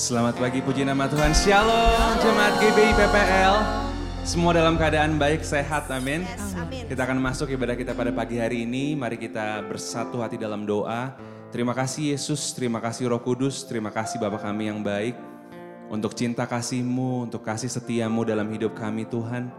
[0.00, 1.28] Selamat pagi, puji nama Tuhan.
[1.36, 3.56] Shalom, jemaat GBI PPL.
[4.24, 6.24] Semua dalam keadaan baik, sehat, amin.
[6.24, 6.88] Yes, amin.
[6.88, 8.96] Kita akan masuk ibadah kita pada pagi hari ini.
[8.96, 11.12] Mari kita bersatu hati dalam doa.
[11.52, 15.20] Terima kasih Yesus, terima kasih Roh Kudus, terima kasih Bapa kami yang baik.
[15.92, 19.52] Untuk cinta kasih-Mu, untuk kasih setiamu dalam hidup kami Tuhan.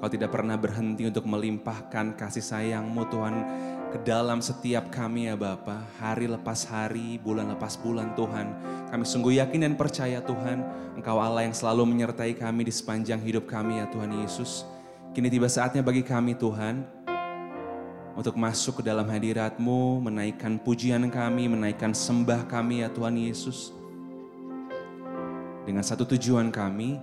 [0.00, 3.36] Kau tidak pernah berhenti untuk melimpahkan kasih sayang-Mu Tuhan
[3.92, 5.84] ke dalam setiap kami ya Bapa.
[6.00, 8.48] Hari lepas hari, bulan lepas bulan Tuhan.
[8.88, 10.64] Kami sungguh yakin dan percaya Tuhan,
[10.96, 14.64] Engkau Allah yang selalu menyertai kami di sepanjang hidup kami ya Tuhan Yesus.
[15.12, 16.88] Kini tiba saatnya bagi kami Tuhan,
[18.16, 23.76] untuk masuk ke dalam hadirat-Mu, menaikkan pujian kami, menaikkan sembah kami ya Tuhan Yesus.
[25.68, 26.96] Dengan satu tujuan kami,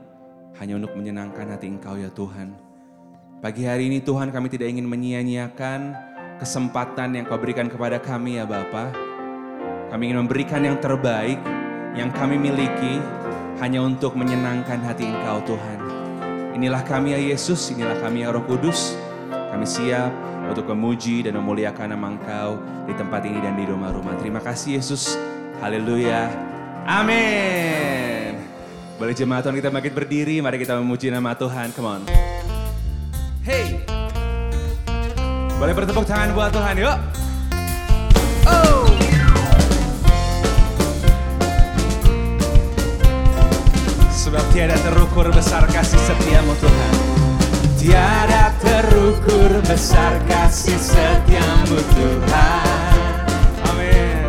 [0.58, 2.58] hanya untuk menyenangkan hati Engkau ya Tuhan.
[3.40, 6.09] Pagi hari ini Tuhan kami tidak ingin menyia-nyiakan
[6.40, 8.90] kesempatan yang kau berikan kepada kami ya Bapa.
[9.92, 11.38] Kami ingin memberikan yang terbaik
[11.94, 13.04] yang kami miliki
[13.60, 15.80] hanya untuk menyenangkan hati Engkau Tuhan.
[16.56, 18.96] Inilah kami ya Yesus, inilah kami ya Roh Kudus.
[19.30, 20.14] Kami siap
[20.48, 24.16] untuk memuji dan memuliakan nama Engkau di tempat ini dan di rumah-rumah.
[24.18, 25.20] Terima kasih Yesus.
[25.59, 26.31] Haleluya.
[26.88, 28.40] Amin.
[28.96, 31.72] Boleh jemaat Tuhan kita bangkit berdiri, mari kita memuji nama Tuhan.
[31.76, 32.02] Come on.
[33.44, 33.78] Hey.
[35.60, 36.96] Boleh bertepuk tangan buat Tuhan, yuk.
[38.48, 38.88] Oh.
[44.08, 46.94] Sebab tiada terukur besar kasih setiamu Tuhan.
[47.76, 53.28] Tiada terukur besar kasih setiamu Tuhan.
[53.68, 54.24] Amin.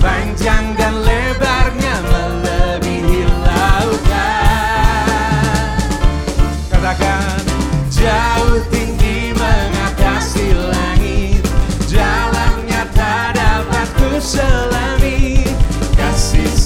[0.00, 4.24] Panjang dan lebarnya melebihi lautan.
[6.72, 7.44] Katakan
[7.92, 8.75] jauh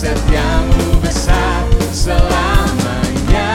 [0.01, 3.53] setiamu besar selamanya.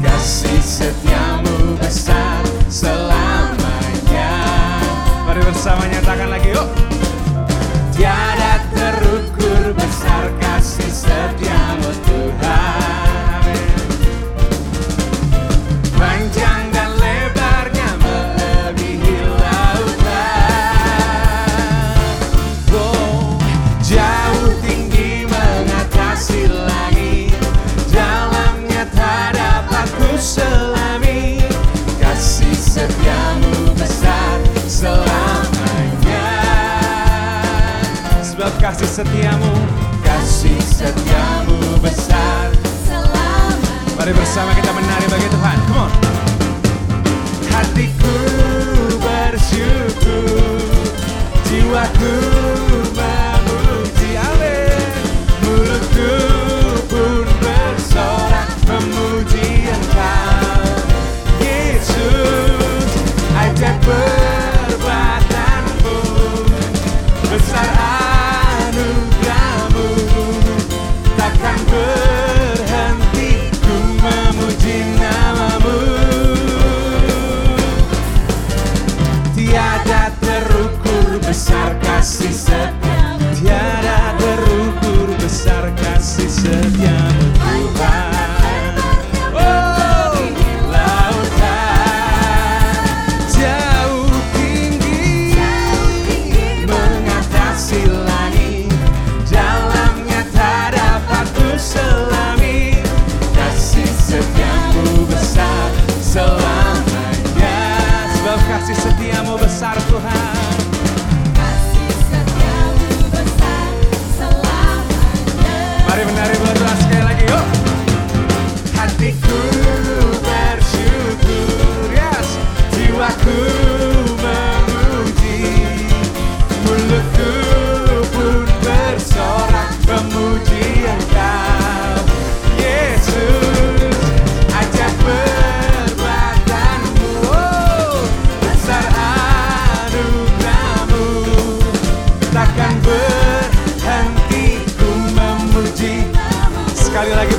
[0.00, 2.40] Kasih setiamu besar
[2.72, 4.32] selamanya.
[5.28, 6.79] Mari bersama nyatakan lagi yuk
[39.00, 39.52] setiamu
[40.04, 42.52] Kasih setiamu besar
[43.96, 45.58] Mari bersama kita menari bagi Tuhan.
[45.68, 45.92] Come on.
[47.52, 48.16] Hatiku
[48.96, 50.56] bersyukur,
[51.44, 52.29] jiwaku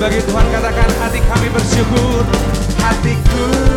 [0.02, 2.26] bagi Tuhan katakan hati kami bersyukur.
[2.82, 3.71] Hatiku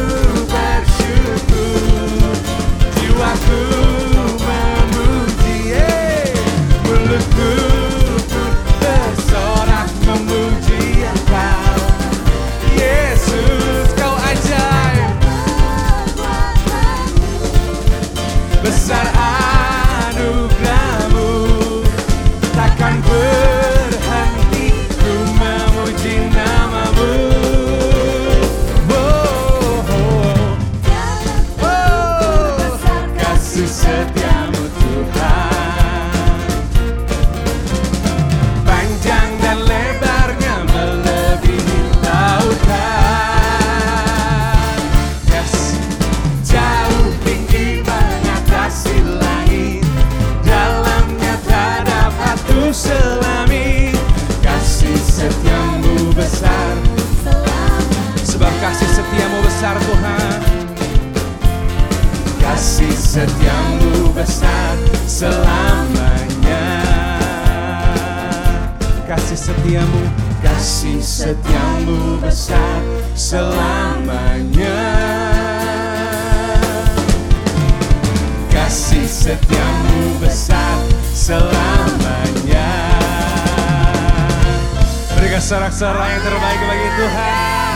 [85.75, 87.75] Sorak-sorak yang terbaik bagi Tuhan.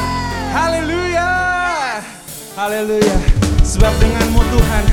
[0.55, 1.33] Haleluya.
[2.55, 3.17] Haleluya.
[3.67, 4.85] Sebab denganmu Tuhan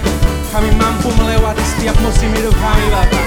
[0.50, 3.25] kami mampu melewati setiap musim hidup kami Bapak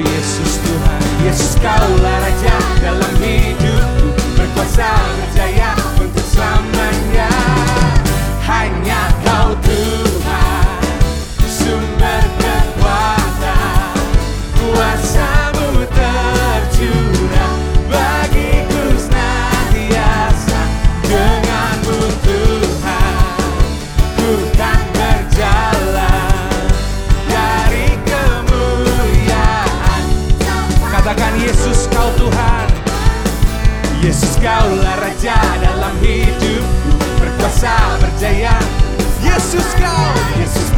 [0.00, 4.08] Yesus Tuhan, Yesus kaulah Raja dalam hidupku.
[4.36, 5.39] Berkuasa berjaya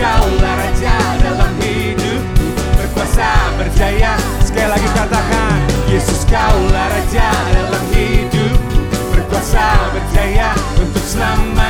[0.02, 4.18] Yesus kaulah Raja dalam hidupku Berkuasa berjaya.
[4.42, 8.82] Sekali lagi katakan Yesus kaulah Raja dalam hidupku
[9.14, 11.61] Berkuasa berjaya untuk selamanya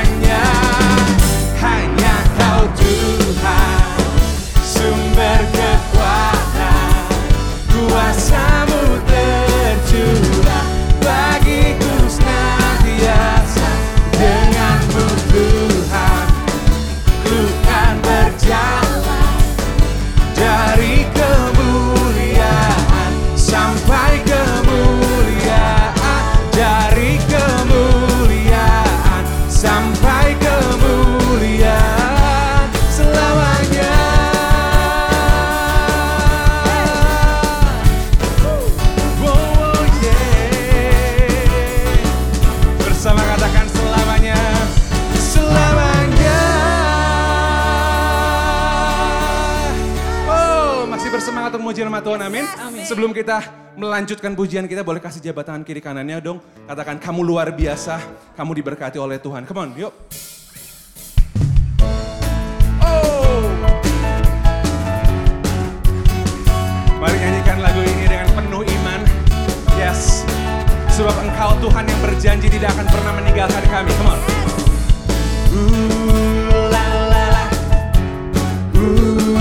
[52.92, 53.40] Sebelum kita
[53.80, 56.44] melanjutkan pujian kita, boleh kasih jabat tangan kiri kanannya dong.
[56.68, 57.96] Katakan, kamu luar biasa,
[58.36, 59.48] kamu diberkati oleh Tuhan.
[59.48, 59.96] Come on, yuk.
[62.84, 63.48] Oh.
[67.00, 69.00] Mari nyanyikan lagu ini dengan penuh iman.
[69.80, 70.28] Yes.
[70.92, 73.88] Sebab engkau Tuhan yang berjanji tidak akan pernah meninggalkan kami.
[73.96, 74.20] Come on.
[75.56, 77.48] Ooh, la, la.
[78.76, 79.32] Ooh,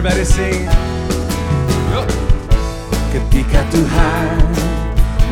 [0.00, 0.64] everybody sing.
[3.12, 4.32] Ketika Tuhan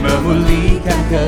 [0.05, 1.28] memulihkan keadaan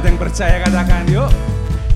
[0.00, 1.28] Umat yang percaya katakan yuk.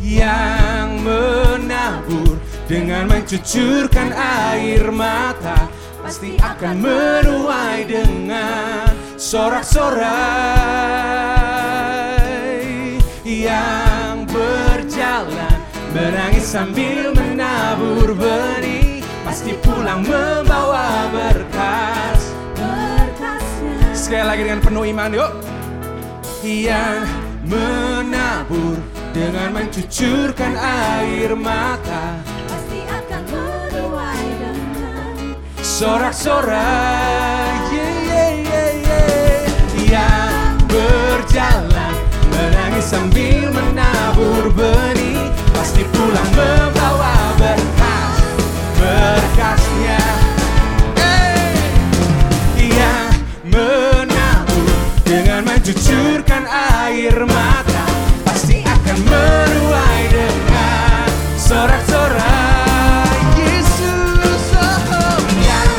[0.05, 2.37] Yang menabur
[2.69, 5.73] dengan mencucurkan air mata
[6.05, 10.05] Pasti akan menuai dengan sorak-sorai.
[13.25, 15.57] Yang berjalan
[15.97, 22.37] menangis sambil menabur benih Pasti pulang membawa berkas.
[22.53, 23.97] Berkasnya.
[23.97, 25.33] Sekali lagi dengan penuh iman yuk.
[26.45, 28.81] Yang menabur
[29.13, 35.15] dengan mencucurkan air mata pasti akan menuai dengan
[35.61, 39.45] Sorak-sorai yeah, yeah, yeah, yeah.
[39.85, 41.95] Yang berjalan
[42.33, 48.17] menangis sambil menabur benih Pasti pulang membawa berkas
[48.81, 50.03] Berkasnya
[50.99, 51.55] hey!
[52.59, 53.15] Yang
[53.47, 54.75] menabur
[55.07, 56.34] dengan mencucurkan
[56.85, 57.85] air mata
[58.29, 61.09] Pasti akan menuai dengan
[61.41, 63.21] sorak-sorai.
[63.41, 65.73] Yesus oh, yang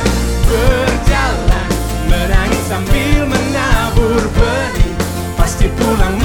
[0.50, 1.70] berjalan
[2.10, 4.94] menangis sambil menabur benih.
[5.38, 6.16] Pasti pulang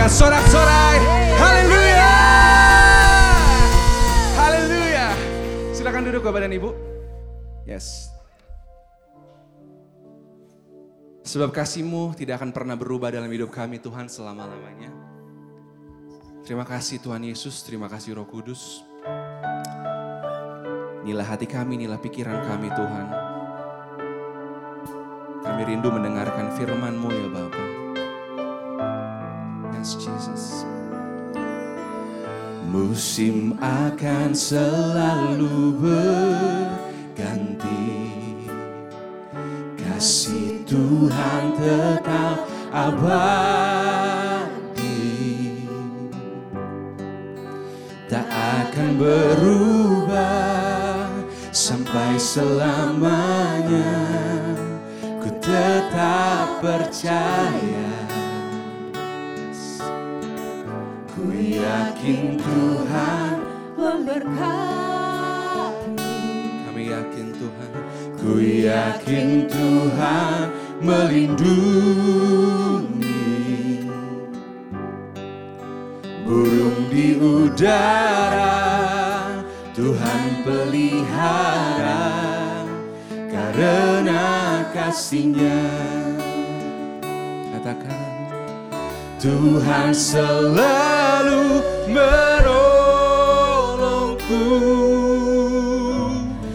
[0.00, 0.96] berikan sorak-sorai.
[1.36, 2.12] Haleluya.
[4.32, 5.06] Haleluya.
[5.76, 6.72] Silakan duduk Bapak dan Ibu.
[7.68, 8.08] Yes.
[11.28, 14.88] Sebab kasih-Mu tidak akan pernah berubah dalam hidup kami Tuhan selama-lamanya.
[16.48, 18.80] Terima kasih Tuhan Yesus, terima kasih Roh Kudus.
[21.04, 23.06] Inilah hati kami, inilah pikiran kami Tuhan.
[25.44, 27.69] Kami rindu mendengarkan firman-Mu ya Bapa.
[29.80, 30.68] Yes Jesus.
[32.68, 37.88] Musim akan selalu berganti.
[39.80, 44.84] Kasih Tuhan tetap abadi.
[48.04, 51.08] Tak akan berubah
[51.56, 53.96] sampai selamanya.
[55.24, 57.89] Ku tetap percaya
[61.60, 63.34] yakin Tuhan
[63.76, 64.48] memberkati.
[66.64, 67.70] Kami yakin Tuhan
[68.16, 71.84] Ku yakin Tuhan melindungi.
[76.24, 78.54] Burung di udara
[79.74, 82.06] Tuhan pelihara
[83.28, 85.99] Karena kasihnya
[89.20, 91.60] Tuhan selalu
[91.92, 92.56] menolongku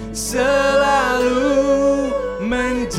[0.09, 1.61] Selalu
[2.41, 2.97] menjagaku.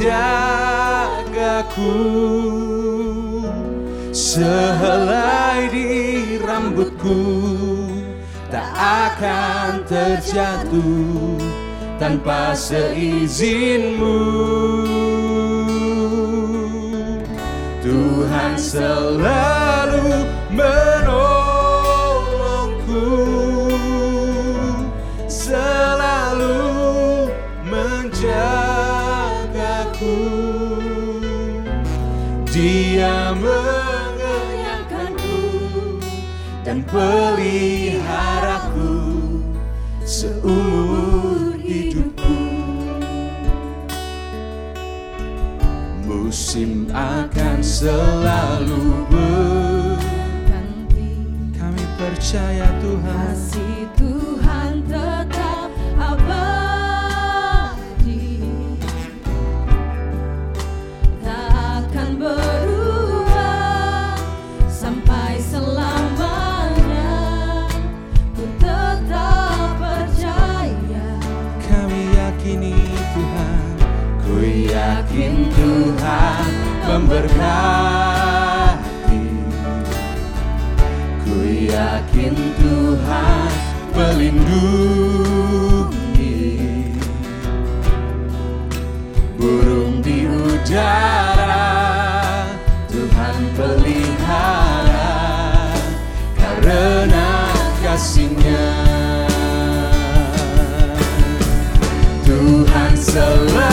[4.15, 5.91] Sehelai di
[6.39, 7.27] rambutku
[8.47, 11.43] Tak akan terjatuh
[11.99, 14.15] tanpa seizinmu
[17.87, 21.31] Tuhan selalu menolongku
[25.31, 26.67] Selalu
[27.63, 28.27] menjagaku.
[32.51, 35.39] Dia mengenyangkanku
[36.67, 38.99] Dan peliharaku
[40.03, 42.35] Seumur hidupku.
[46.03, 46.91] Musim
[47.77, 48.86] exalá-lo.
[76.87, 77.43] Memberkati.
[81.27, 81.35] Ku
[81.67, 83.51] yakin Tuhan
[83.91, 85.11] melindungi.
[89.35, 91.67] Burung di udara
[92.87, 95.11] Tuhan pelihara.
[96.39, 97.51] Karena
[97.83, 98.87] kasihnya
[102.27, 103.66] Tuhan selalu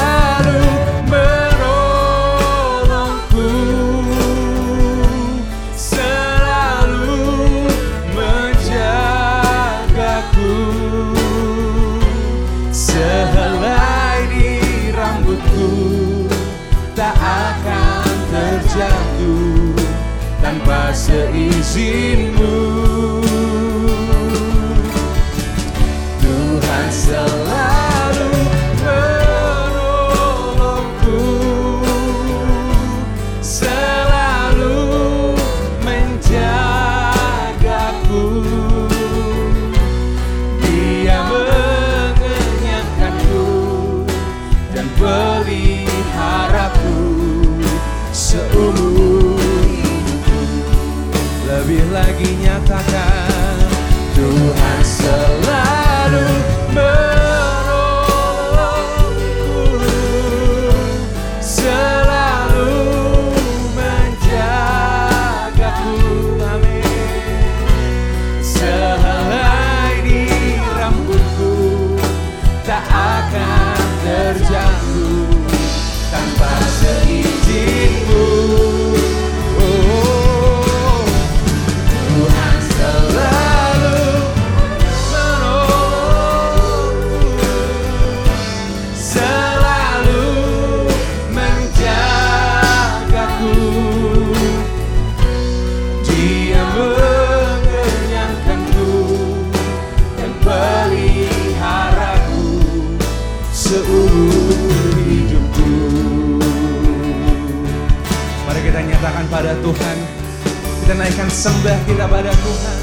[110.94, 112.78] naikkan sembah kita pada Tuhan.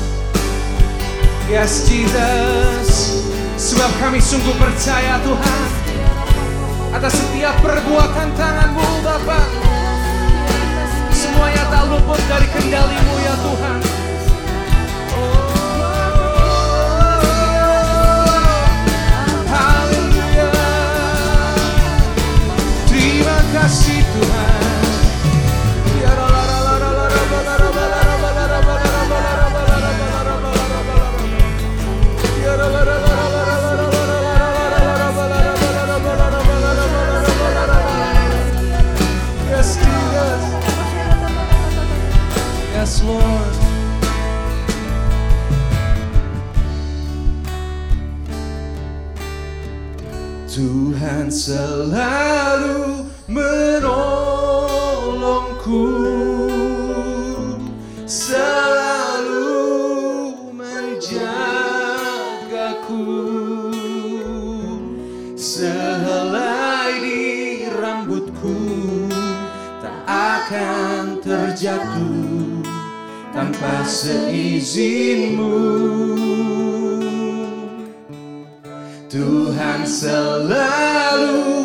[1.51, 2.91] Yes Jesus.
[3.61, 5.81] Sebab kami sungguh percaya Tuhan
[6.91, 9.41] Atas setiap perbuatan tanganmu Bapa.
[11.15, 13.79] Semuanya tak luput dari kendalimu ya Tuhan.
[19.55, 20.51] Haleluya.
[22.91, 24.00] Terima kasih
[43.01, 43.55] yes, Lord.
[50.51, 54.20] Tuhan selalu menolong
[74.01, 75.53] seizinmu.
[79.11, 81.60] Tuhan selalu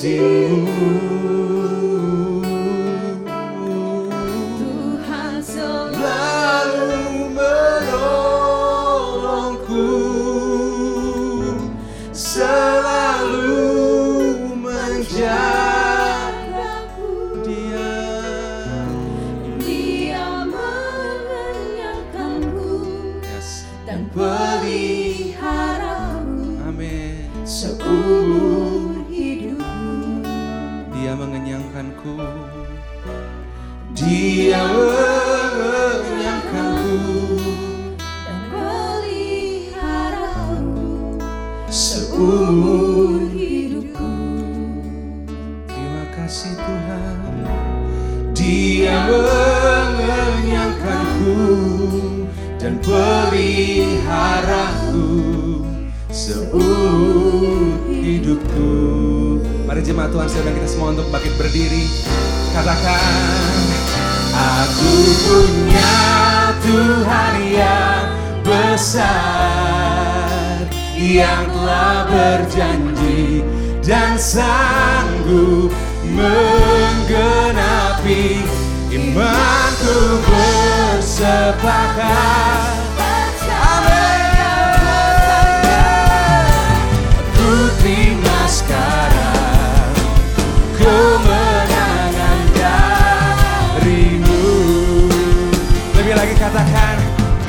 [0.00, 1.35] seizinmu
[64.36, 65.96] Aku punya
[66.60, 68.04] Tuhan yang
[68.44, 69.08] besar
[71.00, 73.40] Yang telah berjanji
[73.86, 75.72] dan sanggup
[76.10, 77.46] menggenapi
[78.90, 79.98] imanku
[80.98, 81.66] bersepakat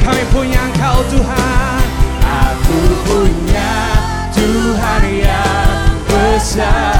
[0.07, 1.83] kami punya engkau Tuhan.
[2.23, 3.75] Aku punya
[4.35, 6.99] Tuhan yang besar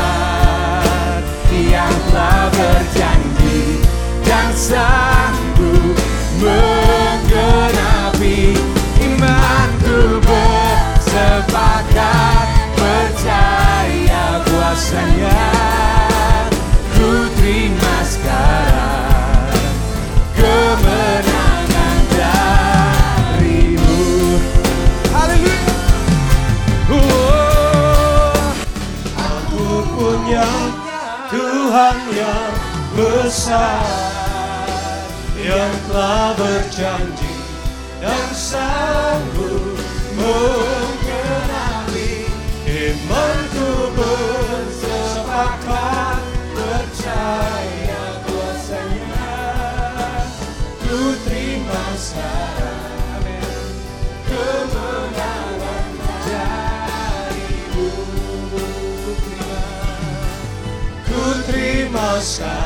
[1.51, 3.83] Yang telah berjanji
[4.23, 5.95] dan sanggup
[35.37, 37.35] Yang telah berjanji
[38.03, 39.79] dan sanggup
[40.17, 42.27] menggenapi
[42.67, 49.31] Imanku bersepakat percaya kuasanya.
[50.83, 53.71] Ku terima sekarang
[54.27, 55.87] kemenangan
[56.27, 57.89] darimu
[61.07, 62.56] Ku terima sekarang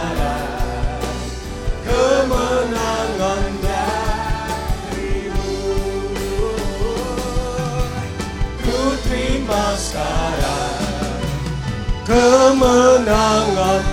[12.11, 13.83] kemenangan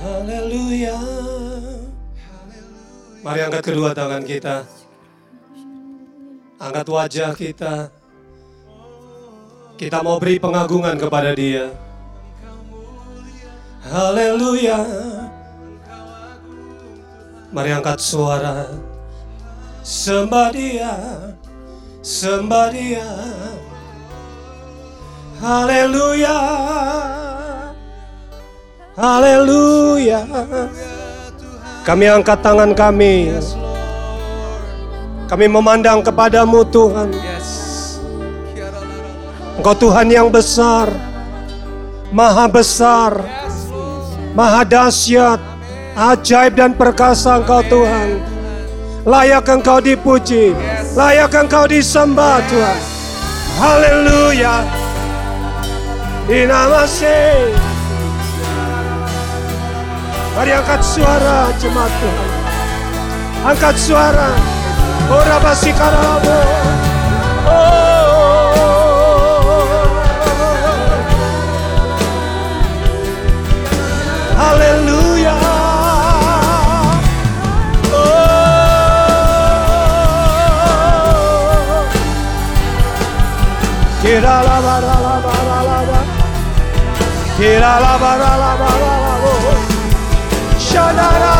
[0.00, 0.98] Haleluya.
[3.22, 4.66] Mari angkat kedua tangan kita.
[6.58, 7.99] Angkat wajah kita.
[9.80, 11.72] Kita mau beri pengagungan kepada Dia.
[13.80, 14.76] Haleluya.
[17.48, 18.68] Mari angkat suara
[19.80, 20.92] Sembah dia,
[22.04, 23.08] sembah dia.
[25.40, 26.38] Haleluya.
[28.92, 30.20] Haleluya.
[31.80, 33.32] Kami angkat tangan kami.
[35.24, 37.08] Kami memandang kepadamu Tuhan.
[37.16, 37.59] Yes.
[39.60, 40.88] Engkau Tuhan yang besar,
[42.08, 43.20] maha besar,
[44.32, 45.36] maha dahsyat,
[45.92, 48.24] ajaib dan perkasa Engkau Tuhan.
[49.04, 50.56] Layak Engkau dipuji,
[50.96, 52.80] layak Engkau disembah Tuhan.
[53.60, 54.64] Haleluya.
[56.24, 57.52] Dinamase.
[60.40, 62.30] Mari angkat suara jemaat Tuhan.
[63.44, 64.30] Angkat suara.
[65.12, 66.40] Ora basikarabo.
[67.44, 67.79] Haleluya.
[84.02, 85.98] Kira la ba la la ba la la ba.
[87.36, 89.54] Kira la ba la la ba la la.
[90.66, 91.39] Shana la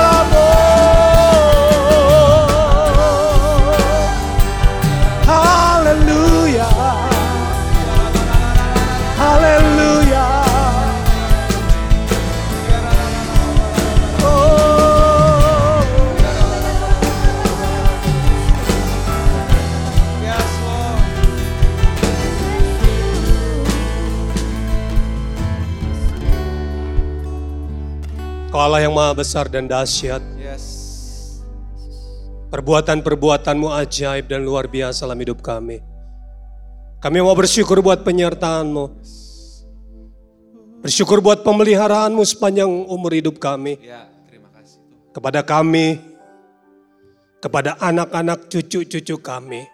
[28.71, 30.23] Allah yang maha besar dan dahsyat.
[30.39, 30.63] Yes.
[32.55, 35.83] Perbuatan-perbuatanmu ajaib dan luar biasa dalam hidup kami.
[37.03, 38.95] Kami mau bersyukur buat penyertaanmu.
[40.87, 43.75] Bersyukur buat pemeliharaanmu sepanjang umur hidup kami.
[43.83, 44.79] Ya, terima kasih.
[45.19, 45.99] Kepada kami,
[47.43, 49.67] kepada anak-anak cucu-cucu kami.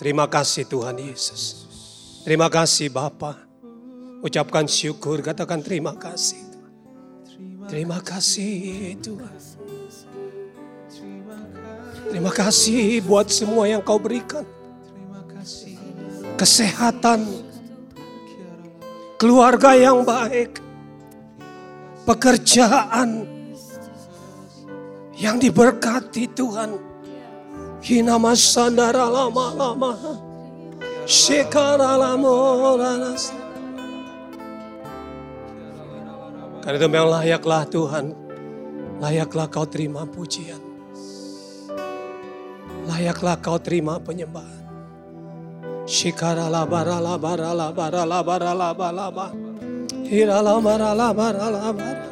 [0.00, 1.68] Terima kasih Tuhan Yesus.
[2.24, 3.44] Terima kasih Bapa.
[4.24, 6.45] Ucapkan syukur, katakan terima kasih.
[7.66, 9.34] Terima kasih Tuhan.
[12.06, 14.46] Terima kasih buat semua yang kau berikan.
[16.38, 17.26] Kesehatan,
[19.18, 20.62] keluarga yang baik,
[22.06, 23.26] pekerjaan
[25.18, 26.78] yang diberkati Tuhan.
[27.82, 29.96] Hina masandara lama-lama.
[31.06, 33.45] Shekara lamoranas.
[36.66, 38.04] Karena itu memang layaklah Tuhan.
[38.98, 40.58] Layaklah kau terima pujian.
[42.90, 44.66] Layaklah kau terima penyembahan.
[45.86, 49.26] Shikara labara labara labara labara laba laba.
[50.10, 52.10] Hira labara labara labara.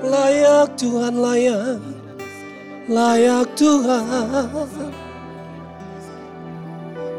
[0.00, 1.76] Layak Tuhan layak.
[2.88, 4.08] Layak Tuhan.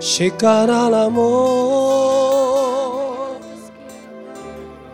[0.01, 2.32] Shikara lamo.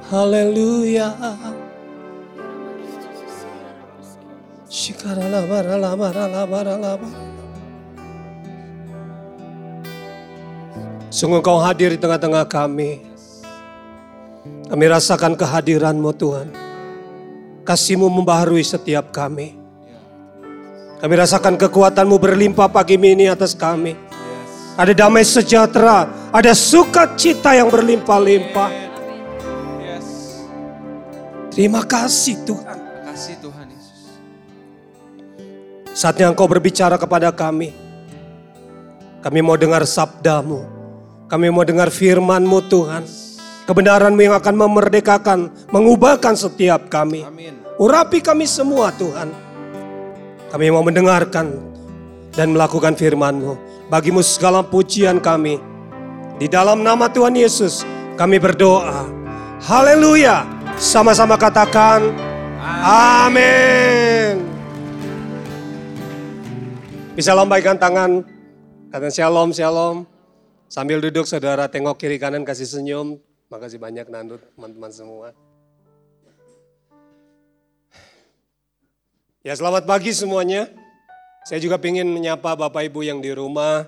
[0.09, 1.13] Haleluya.
[4.65, 6.73] Shikara labara labara labara.
[11.13, 13.05] Sungguh kau hadir di tengah-tengah kami.
[14.65, 16.49] Kami rasakan kehadiranmu Tuhan.
[17.61, 19.61] Kasihmu membaharui setiap kami.
[21.05, 23.93] Kami rasakan kekuatanmu berlimpah pagi ini atas kami.
[24.73, 28.88] Ada damai sejahtera, ada sukacita yang berlimpah-limpah.
[31.59, 32.71] Terima kasih Tuhan.
[32.71, 33.99] Terima kasih Tuhan Yesus.
[35.91, 37.75] Saatnya engkau berbicara kepada kami.
[39.19, 40.63] Kami mau dengar sabdamu.
[41.27, 43.03] Kami mau dengar firmanmu Tuhan.
[43.67, 47.27] Kebenaranmu yang akan memerdekakan, mengubahkan setiap kami.
[47.27, 47.59] Amin.
[47.75, 49.27] Urapi kami semua Tuhan.
[50.55, 51.59] Kami mau mendengarkan
[52.39, 53.59] dan melakukan firman-Mu.
[53.91, 55.59] Bagimu segala pujian kami.
[56.39, 57.83] Di dalam nama Tuhan Yesus
[58.15, 59.11] kami berdoa.
[59.59, 60.58] Haleluya.
[60.79, 62.15] Sama-sama katakan.
[62.87, 64.39] Amin.
[67.19, 68.23] Bisa lambaikan tangan.
[68.87, 70.07] Katakan shalom, shalom.
[70.71, 73.19] Sambil duduk saudara tengok kiri kanan kasih senyum.
[73.51, 75.27] Makasih banyak Nandut teman-teman semua.
[79.43, 80.71] Ya selamat pagi semuanya.
[81.43, 83.83] Saya juga ingin menyapa Bapak Ibu yang di rumah,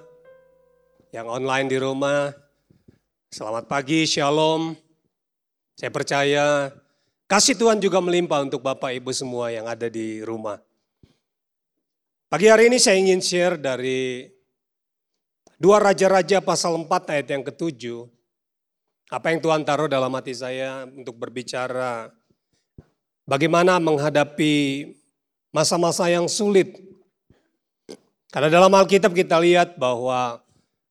[1.16, 2.36] yang online di rumah.
[3.32, 4.76] Selamat pagi, shalom.
[5.80, 6.46] Saya percaya
[7.32, 10.60] kasih Tuhan juga melimpah untuk Bapak Ibu semua yang ada di rumah.
[12.28, 14.28] Pagi hari ini saya ingin share dari
[15.56, 18.04] dua Raja-Raja pasal 4 ayat yang ketujuh.
[19.08, 22.12] Apa yang Tuhan taruh dalam hati saya untuk berbicara
[23.24, 24.92] bagaimana menghadapi
[25.56, 26.76] masa-masa yang sulit.
[28.28, 30.44] Karena dalam Alkitab kita lihat bahwa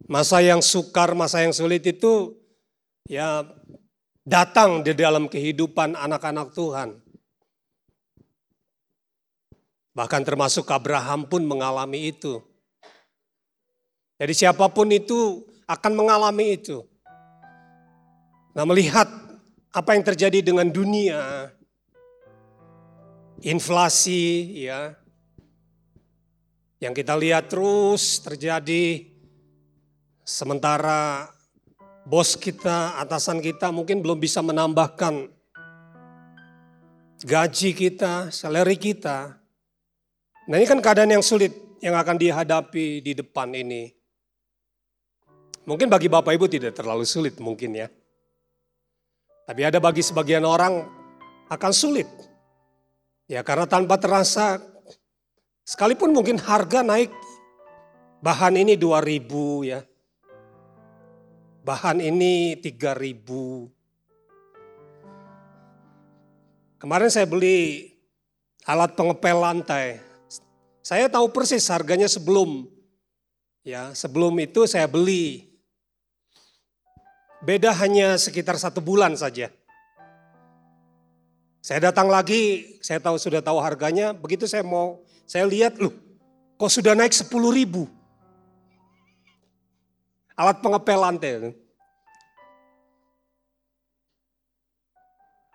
[0.09, 2.33] masa yang sukar, masa yang sulit itu
[3.09, 3.45] ya
[4.31, 6.95] datang di dalam kehidupan anak-anak Tuhan.
[9.91, 12.39] Bahkan termasuk Abraham pun mengalami itu.
[14.23, 16.87] Jadi siapa pun itu akan mengalami itu.
[18.55, 19.11] Nah melihat
[19.75, 21.51] apa yang terjadi dengan dunia,
[23.43, 24.95] inflasi ya,
[26.79, 29.11] yang kita lihat terus terjadi
[30.23, 31.31] sementara
[32.11, 35.31] bos kita, atasan kita mungkin belum bisa menambahkan
[37.23, 39.39] gaji kita, salary kita.
[40.51, 43.95] Nah ini kan keadaan yang sulit yang akan dihadapi di depan ini.
[45.71, 47.87] Mungkin bagi Bapak Ibu tidak terlalu sulit mungkin ya.
[49.47, 50.83] Tapi ada bagi sebagian orang
[51.47, 52.11] akan sulit.
[53.31, 54.59] Ya karena tanpa terasa,
[55.63, 57.15] sekalipun mungkin harga naik,
[58.19, 59.87] bahan ini 2000 ya.
[61.71, 63.23] Bahan ini 3000.
[66.83, 67.95] Kemarin saya beli
[68.67, 70.03] alat pengepel lantai.
[70.83, 72.67] Saya tahu persis harganya sebelum
[73.63, 75.47] ya sebelum itu saya beli
[77.39, 79.55] Beda hanya sekitar satu bulan saja.
[81.63, 84.11] Saya datang lagi, saya tahu sudah tahu harganya.
[84.11, 85.95] Begitu saya mau, saya lihat, loh,
[86.61, 87.89] kok sudah naik 10 ribu.
[90.41, 91.60] Alat pengepel lantai.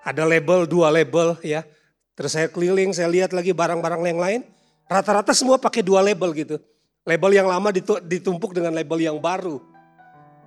[0.06, 1.66] Ada label, dua label ya.
[2.14, 4.42] Terus saya keliling, saya lihat lagi barang-barang yang lain.
[4.86, 6.62] Rata-rata semua pakai dua label gitu.
[7.02, 7.74] Label yang lama
[8.06, 9.58] ditumpuk dengan label yang baru.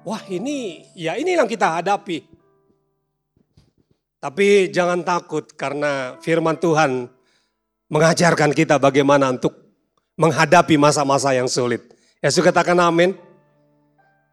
[0.06, 2.22] Wah ini, ya ini yang kita hadapi.
[4.18, 7.10] Tapi jangan takut karena firman Tuhan
[7.90, 9.54] mengajarkan kita bagaimana untuk
[10.18, 11.82] menghadapi masa-masa yang sulit.
[12.30, 13.14] Suka katakan amin.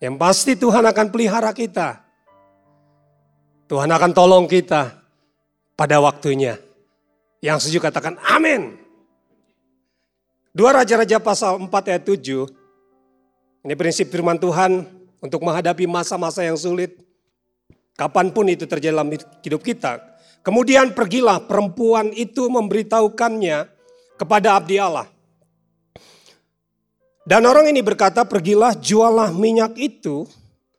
[0.01, 2.01] Yang pasti Tuhan akan pelihara kita.
[3.65, 5.04] Tuhan akan tolong kita
[5.75, 6.57] pada waktunya.
[7.43, 8.79] Yang setuju katakan amin.
[10.55, 12.47] Dua Raja-Raja pasal 4 ayat 7.
[13.67, 14.87] Ini prinsip firman Tuhan
[15.19, 16.95] untuk menghadapi masa-masa yang sulit.
[17.99, 19.11] Kapan pun itu terjadi dalam
[19.43, 19.99] hidup kita.
[20.45, 23.67] Kemudian pergilah perempuan itu memberitahukannya
[24.15, 25.07] kepada abdi Allah.
[27.25, 30.29] Dan orang ini berkata, pergilah jualah minyak itu,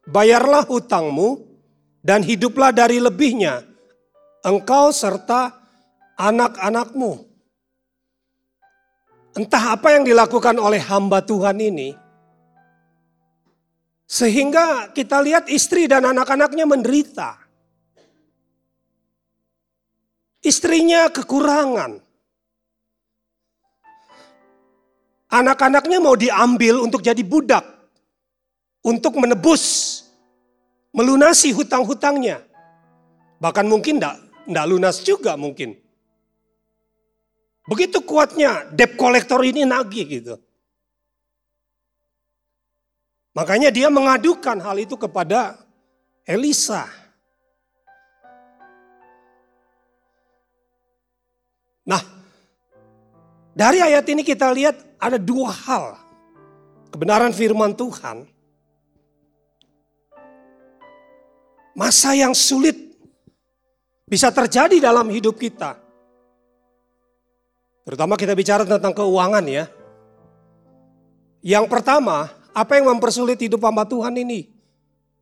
[0.07, 1.43] bayarlah hutangmu,
[2.07, 3.67] dan hiduplah dari lebihnya,
[4.47, 5.51] engkau serta
[6.15, 7.27] anak-anakmu.
[9.37, 11.93] Entah apa yang dilakukan oleh hamba Tuhan ini,
[14.09, 17.37] sehingga kita lihat istri dan anak-anaknya menderita.
[20.41, 22.01] Istrinya kekurangan.
[25.27, 27.67] Anak-anaknya mau diambil untuk jadi budak.
[28.87, 30.07] Untuk menebus,
[30.95, 32.47] melunasi hutang-hutangnya.
[33.43, 35.75] Bahkan mungkin enggak, enggak lunas juga mungkin.
[37.67, 40.35] Begitu kuatnya debt collector ini nagih gitu.
[43.35, 45.61] Makanya dia mengadukan hal itu kepada
[46.25, 46.89] Elisa.
[51.85, 52.01] Nah,
[53.53, 56.01] dari ayat ini kita lihat ada dua hal.
[56.89, 58.25] Kebenaran firman Tuhan.
[61.77, 62.86] Masa yang sulit
[64.07, 65.75] bisa terjadi dalam hidup kita.
[67.83, 69.67] Terutama kita bicara tentang keuangan ya.
[71.43, 74.51] Yang pertama, apa yang mempersulit hidup hamba Tuhan ini?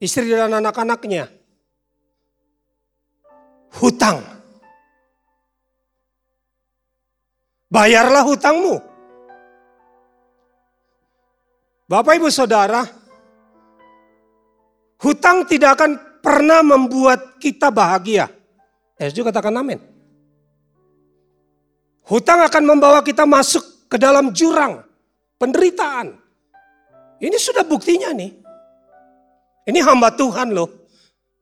[0.00, 1.28] Istri dan anak-anaknya.
[3.80, 4.20] Hutang.
[7.68, 8.76] Bayarlah hutangmu.
[11.84, 12.86] Bapak ibu saudara,
[15.04, 18.43] hutang tidak akan pernah membuat kita bahagia.
[18.94, 19.82] Juga katakan amin.
[22.04, 24.84] Hutang akan membawa kita masuk ke dalam jurang
[25.40, 26.14] penderitaan.
[27.18, 28.30] Ini sudah buktinya nih.
[29.64, 30.68] Ini hamba Tuhan loh.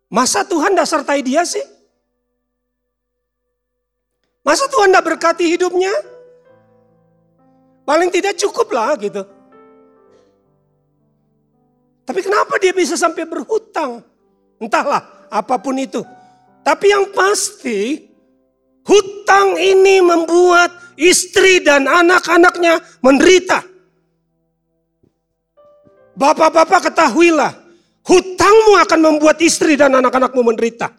[0.06, 1.64] Masa Tuhan tidak sertai dia sih?
[4.46, 5.90] Masa Tuhan tidak berkati hidupnya?
[7.82, 9.26] Paling tidak cukup lah gitu.
[12.06, 14.02] Tapi kenapa dia bisa sampai berhutang?
[14.62, 16.06] Entahlah apa pun itu.
[16.62, 17.98] Tapi yang pasti
[18.86, 23.66] hutang ini membuat istri dan anak-anaknya menderita.
[26.12, 27.52] Bapak-bapak ketahuilah,
[28.06, 30.92] hutangmu akan membuat istri dan anak-anakmu menderita.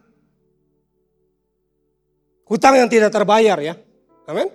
[2.44, 3.80] Hutang yang tidak terbayar ya.
[4.28, 4.52] Amin.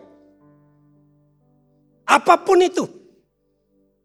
[2.05, 2.85] Apa pun itu.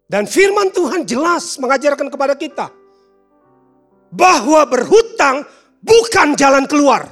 [0.08, 2.70] Dan firman Tuhan jelas mengajarkan kepada kita.
[4.14, 5.41] Bahwa berhutang
[5.84, 7.12] bukan jalan keluar.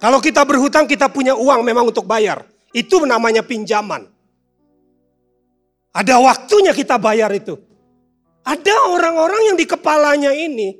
[0.00, 2.42] Kalau kita berhutang kita punya uang memang untuk bayar.
[2.74, 4.08] Itu namanya pinjaman.
[5.90, 7.58] Ada waktunya kita bayar itu.
[8.40, 10.78] Ada orang-orang yang di kepalanya ini.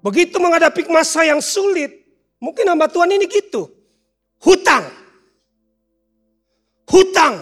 [0.00, 2.06] Begitu menghadapi masa yang sulit.
[2.40, 3.68] Mungkin hamba Tuhan ini gitu.
[4.40, 4.86] Hutang.
[6.86, 7.34] Hutang.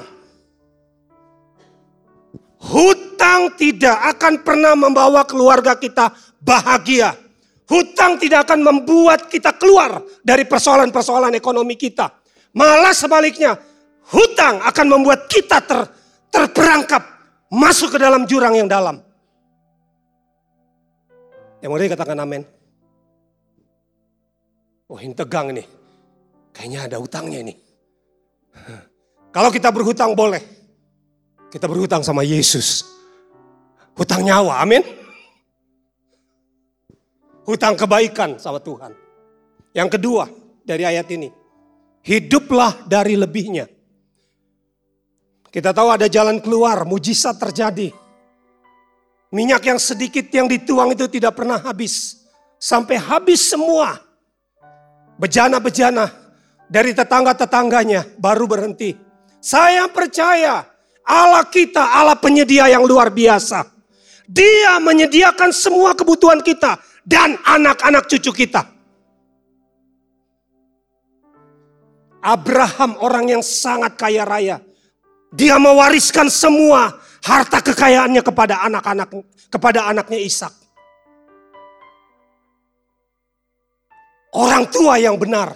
[2.64, 7.16] Hutang tidak akan pernah membawa keluarga kita bahagia.
[7.64, 12.12] Hutang tidak akan membuat kita keluar dari persoalan-persoalan ekonomi kita.
[12.52, 13.56] Malah sebaliknya,
[14.12, 15.80] hutang akan membuat kita ter,
[16.28, 17.02] terperangkap
[17.48, 19.00] masuk ke dalam jurang yang dalam.
[21.64, 22.44] Yang mau katakan amin.
[24.84, 25.64] Wah ini tegang ini.
[26.52, 27.54] Kayaknya ada hutangnya ini.
[29.34, 30.44] Kalau kita berhutang boleh.
[31.48, 32.84] Kita berhutang sama Yesus.
[33.96, 35.03] Hutang nyawa, amin.
[37.44, 38.96] Hutang kebaikan sama Tuhan.
[39.76, 40.24] Yang kedua
[40.64, 41.28] dari ayat ini.
[42.04, 43.68] Hiduplah dari lebihnya.
[45.48, 47.92] Kita tahu ada jalan keluar, mujizat terjadi.
[49.30, 52.24] Minyak yang sedikit yang dituang itu tidak pernah habis.
[52.56, 54.00] Sampai habis semua.
[55.20, 56.10] Bejana-bejana
[56.66, 58.96] dari tetangga-tetangganya baru berhenti.
[59.38, 60.64] Saya percaya
[61.04, 63.68] Allah kita Allah penyedia yang luar biasa.
[64.24, 68.64] Dia menyediakan semua kebutuhan kita dan anak-anak cucu kita.
[72.24, 74.56] Abraham orang yang sangat kaya raya
[75.28, 79.08] dia mewariskan semua harta kekayaannya kepada anak-anak
[79.52, 80.54] kepada anaknya Ishak.
[84.34, 85.54] Orang tua yang benar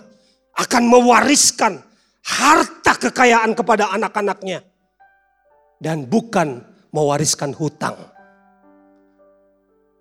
[0.55, 1.82] akan mewariskan
[2.22, 4.62] harta kekayaan kepada anak-anaknya
[5.82, 7.94] dan bukan mewariskan hutang.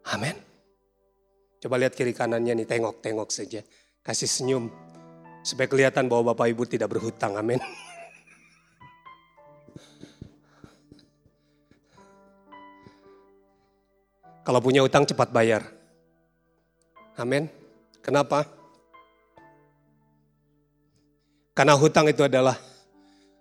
[0.10, 0.47] Amin.
[1.58, 3.66] Coba lihat kiri kanannya nih, tengok-tengok saja.
[4.06, 4.70] Kasih senyum
[5.42, 7.34] supaya kelihatan bahwa Bapak Ibu tidak berhutang.
[7.40, 7.58] Amin.
[14.46, 15.66] Kalau punya utang cepat bayar.
[17.18, 17.50] Amin.
[18.00, 18.46] Kenapa?
[21.58, 22.54] Karena hutang itu adalah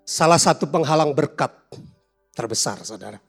[0.00, 1.52] salah satu penghalang berkat
[2.32, 3.20] terbesar, saudara.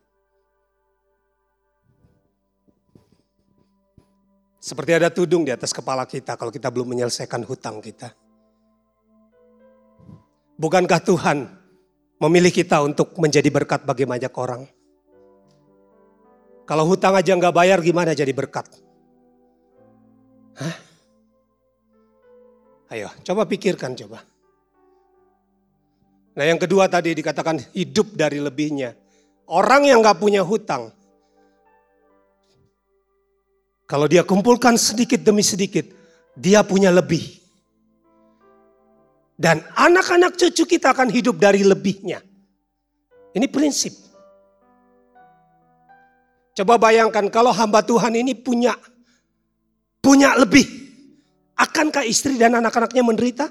[4.68, 8.11] Seperti ada tudung di atas kepala kita kalau kita belum menyelesaikan hutang kita.
[10.59, 11.47] Bukankah Tuhan
[12.20, 14.68] memilih kita untuk menjadi berkat bagi banyak orang?
[16.68, 18.68] Kalau hutang aja nggak bayar gimana jadi berkat?
[20.59, 20.76] Hah?
[22.91, 24.20] Ayo, coba pikirkan coba.
[26.36, 28.99] Nah yang kedua tadi dikatakan hidup dari lebihnya.
[29.47, 30.91] Orang yang nggak punya hutang,
[33.88, 35.88] kalau dia kumpulkan sedikit demi sedikit,
[36.35, 37.39] dia punya lebih.
[39.39, 42.19] Dan anak-anak cucu kita akan hidup dari lebihnya.
[43.31, 43.95] Ini prinsip.
[46.51, 48.75] Coba bayangkan kalau hamba Tuhan ini punya
[50.03, 50.67] punya lebih.
[51.55, 53.45] Akankah istri dan anak-anaknya menderita?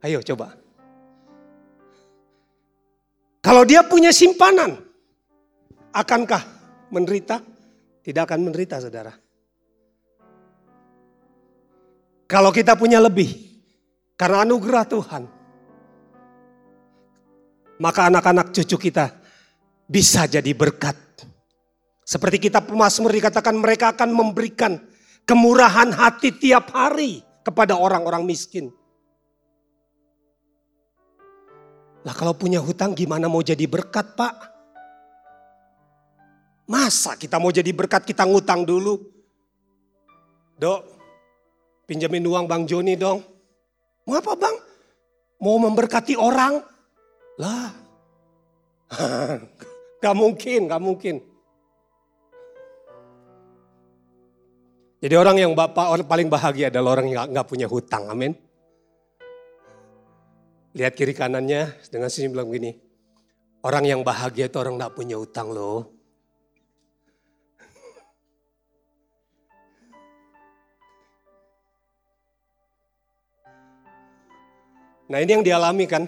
[0.00, 0.56] Ayo coba.
[3.44, 4.80] Kalau dia punya simpanan,
[5.92, 6.40] akankah
[6.94, 7.42] menderita?
[8.00, 9.12] Tidak akan menderita saudara.
[12.30, 13.28] Kalau kita punya lebih,
[14.14, 15.22] karena anugerah Tuhan,
[17.82, 19.10] maka anak-anak cucu kita
[19.90, 21.10] bisa jadi berkat
[22.10, 24.82] seperti kitab Mazmur dikatakan mereka akan memberikan
[25.22, 28.74] kemurahan hati tiap hari kepada orang-orang miskin.
[32.02, 34.49] Lah kalau punya hutang gimana mau jadi berkat pak?
[36.70, 39.02] Masa kita mau jadi berkat kita ngutang dulu?
[40.54, 40.86] Dok,
[41.90, 43.26] pinjamin uang Bang Joni dong.
[44.06, 44.54] Mau apa bang?
[45.42, 46.62] Mau memberkati orang?
[47.42, 47.74] Lah,
[50.04, 51.16] gak mungkin, gak mungkin.
[55.00, 58.36] Jadi orang yang bapak orang paling bahagia adalah orang yang nggak punya hutang, amin.
[60.76, 62.76] Lihat kiri kanannya dengan senyum bilang begini,
[63.64, 65.99] orang yang bahagia itu orang nggak punya hutang loh.
[75.10, 76.06] Nah ini yang dialami kan,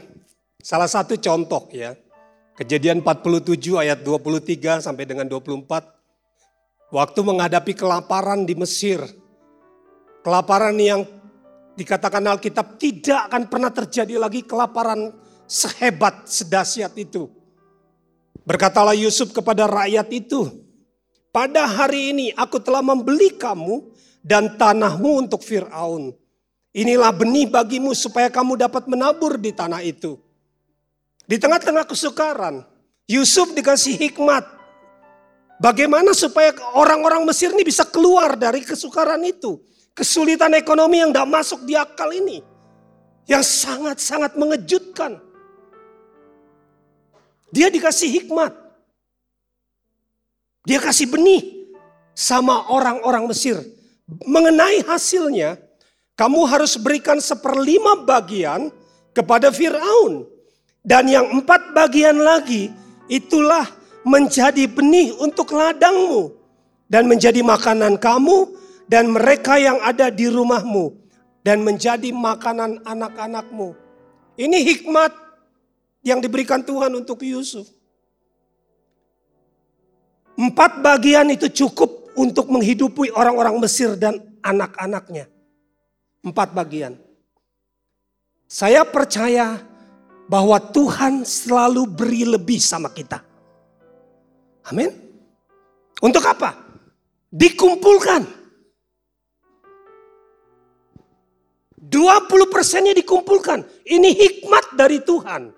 [0.63, 1.99] salah satu contoh ya.
[2.55, 5.67] Kejadian 47 ayat 23 sampai dengan 24.
[6.95, 9.03] Waktu menghadapi kelaparan di Mesir.
[10.23, 11.03] Kelaparan yang
[11.75, 15.11] dikatakan Alkitab tidak akan pernah terjadi lagi kelaparan
[15.51, 17.27] sehebat, sedahsyat itu.
[18.47, 20.47] Berkatalah Yusuf kepada rakyat itu,
[21.35, 23.83] pada hari ini aku telah membeli kamu
[24.23, 26.22] dan tanahmu untuk Fir'aun.
[26.73, 30.17] Inilah benih bagimu supaya kamu dapat menabur di tanah itu.
[31.29, 32.65] Di tengah-tengah kesukaran,
[33.05, 34.45] Yusuf dikasih hikmat.
[35.61, 39.61] Bagaimana supaya orang-orang Mesir ini bisa keluar dari kesukaran itu.
[39.93, 42.41] Kesulitan ekonomi yang tidak masuk di akal ini.
[43.29, 45.21] Yang sangat-sangat mengejutkan.
[47.53, 48.57] Dia dikasih hikmat.
[50.65, 51.69] Dia kasih benih
[52.17, 53.61] sama orang-orang Mesir.
[54.25, 55.61] Mengenai hasilnya,
[56.13, 58.69] kamu harus berikan seperlima bagian
[59.17, 60.29] kepada Fir'aun.
[60.83, 62.69] Dan yang empat bagian lagi,
[63.07, 63.65] itulah
[64.03, 66.35] menjadi benih untuk ladangmu.
[66.93, 68.53] Dan menjadi makanan kamu
[68.85, 70.93] dan mereka yang ada di rumahmu.
[71.41, 73.73] Dan menjadi makanan anak-anakmu.
[74.37, 75.13] Ini hikmat
[76.05, 77.65] yang diberikan Tuhan untuk Yusuf.
[80.37, 85.32] Empat bagian itu cukup untuk menghidupi orang-orang Mesir dan anak-anaknya.
[86.23, 86.95] Empat bagian.
[88.47, 89.59] Saya percaya
[90.31, 93.19] bahwa Tuhan selalu beri lebih sama kita.
[94.71, 94.91] Amin.
[95.99, 96.55] Untuk apa?
[97.29, 98.43] Dikumpulkan.
[101.93, 103.67] 20 persennya dikumpulkan.
[103.85, 105.53] Ini hikmat dari Tuhan.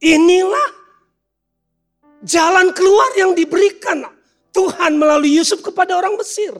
[0.00, 0.68] Inilah
[2.24, 4.06] jalan keluar yang diberikan
[4.54, 6.56] Tuhan melalui Yusuf kepada orang Mesir.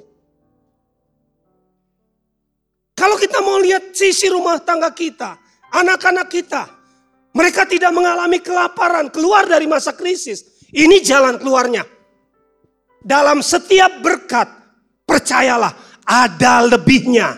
[2.97, 5.37] Kalau kita mau lihat sisi rumah tangga kita,
[5.69, 6.65] anak-anak kita,
[7.37, 10.65] mereka tidak mengalami kelaparan, keluar dari masa krisis.
[10.73, 11.85] Ini jalan keluarnya.
[13.05, 14.49] Dalam setiap berkat,
[15.05, 15.77] percayalah,
[16.09, 17.37] ada lebihnya.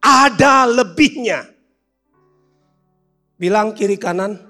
[0.00, 1.44] Ada lebihnya.
[3.36, 4.40] Bilang kiri kanan,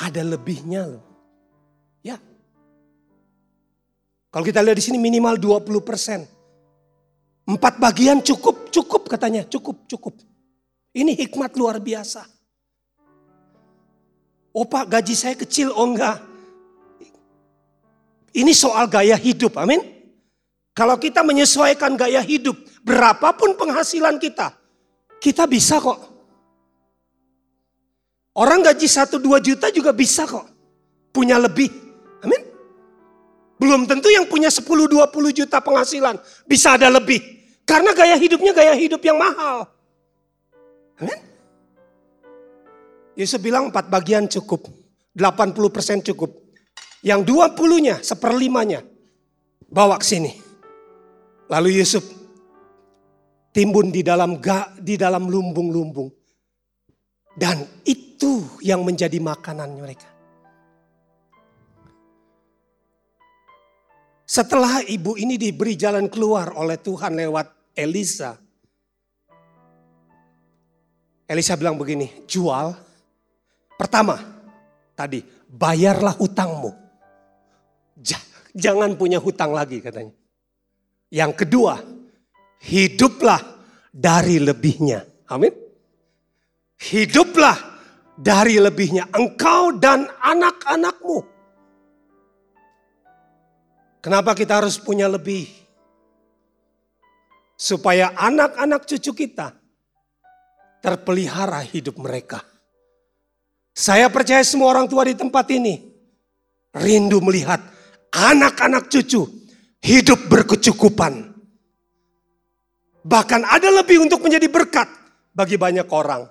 [0.00, 1.04] ada lebihnya loh.
[2.00, 2.16] Ya.
[4.32, 6.24] Kalau kita lihat di sini minimal 20 persen.
[7.46, 10.14] Empat bagian cukup, cukup katanya, cukup, cukup.
[10.90, 12.26] Ini hikmat luar biasa.
[14.56, 16.18] Pak gaji saya kecil, oh enggak.
[18.34, 19.78] Ini soal gaya hidup, amin.
[20.74, 24.52] Kalau kita menyesuaikan gaya hidup, berapapun penghasilan kita,
[25.20, 26.16] kita bisa kok
[28.36, 30.44] Orang gaji 1-2 juta juga bisa kok.
[31.08, 31.72] Punya lebih.
[32.20, 32.44] Amin.
[33.56, 36.20] Belum tentu yang punya 10-20 juta penghasilan.
[36.44, 37.24] Bisa ada lebih.
[37.66, 39.66] Karena gaya hidupnya gaya hidup yang mahal.
[41.02, 41.18] Amin.
[43.18, 44.70] Yesus bilang 4 bagian cukup.
[45.18, 46.30] 80% cukup.
[47.02, 48.86] Yang 20-nya, seperlimanya.
[49.66, 50.32] Bawa ke sini.
[51.50, 52.06] Lalu Yusuf
[53.50, 56.12] timbun di dalam ga, di dalam lumbung-lumbung.
[57.32, 60.08] Dan itu yang menjadi makanan mereka.
[64.26, 68.40] Setelah ibu ini diberi jalan keluar oleh Tuhan lewat Elisa.
[71.28, 72.72] Elisa bilang begini, jual.
[73.76, 74.16] Pertama,
[74.96, 76.72] tadi, bayarlah hutangmu.
[78.56, 80.16] Jangan punya hutang lagi katanya.
[81.12, 81.76] Yang kedua,
[82.64, 83.38] hiduplah
[83.92, 85.04] dari lebihnya.
[85.28, 85.52] Amin.
[86.80, 87.56] Hiduplah
[88.16, 91.20] dari lebihnya engkau dan anak-anakmu.
[94.00, 95.65] Kenapa kita harus punya lebih?
[97.56, 99.56] Supaya anak-anak cucu kita
[100.84, 102.44] terpelihara hidup mereka.
[103.76, 105.80] Saya percaya semua orang tua di tempat ini
[106.76, 107.60] rindu melihat
[108.12, 109.24] anak-anak cucu
[109.84, 111.32] hidup berkecukupan.
[113.06, 114.88] Bahkan ada lebih untuk menjadi berkat
[115.36, 116.26] bagi banyak orang.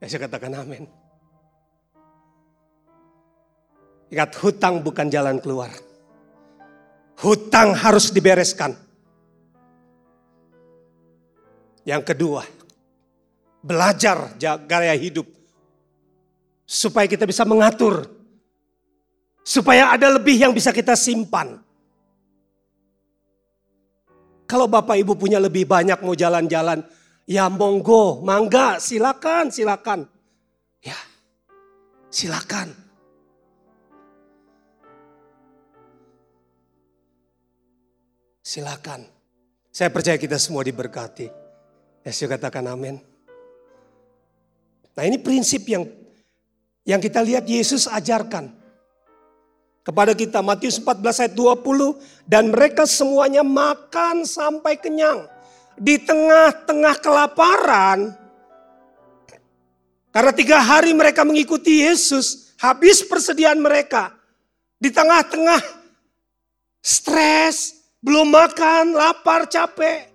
[0.00, 0.84] Ya saya katakan amin.
[4.10, 5.70] Ingat hutang bukan jalan keluar.
[7.22, 8.74] Hutang harus dibereskan.
[11.84, 12.42] Yang kedua,
[13.64, 14.36] belajar
[14.68, 15.26] gaya hidup.
[16.68, 18.06] Supaya kita bisa mengatur.
[19.42, 21.58] Supaya ada lebih yang bisa kita simpan.
[24.46, 26.82] Kalau Bapak Ibu punya lebih banyak mau jalan-jalan,
[27.30, 30.02] Ya monggo, mangga, silakan, silakan.
[30.82, 30.98] Ya,
[32.10, 32.74] silakan.
[38.42, 39.06] Silakan.
[39.70, 41.39] Saya percaya kita semua diberkati.
[42.04, 42.96] Yesus katakan amin.
[44.96, 45.84] Nah ini prinsip yang
[46.84, 48.50] yang kita lihat Yesus ajarkan
[49.84, 50.40] kepada kita.
[50.40, 51.96] Matius 14 ayat 20.
[52.24, 55.28] Dan mereka semuanya makan sampai kenyang
[55.80, 58.00] di tengah-tengah kelaparan,
[60.10, 64.10] Karena tiga hari mereka mengikuti Yesus, habis persediaan mereka.
[64.74, 65.62] Di tengah-tengah
[66.82, 70.09] stres, belum makan, lapar, capek.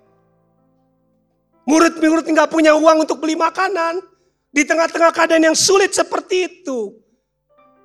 [1.66, 4.02] Murid-murid nggak punya uang untuk beli makanan.
[4.56, 6.96] Di tengah-tengah keadaan yang sulit seperti itu.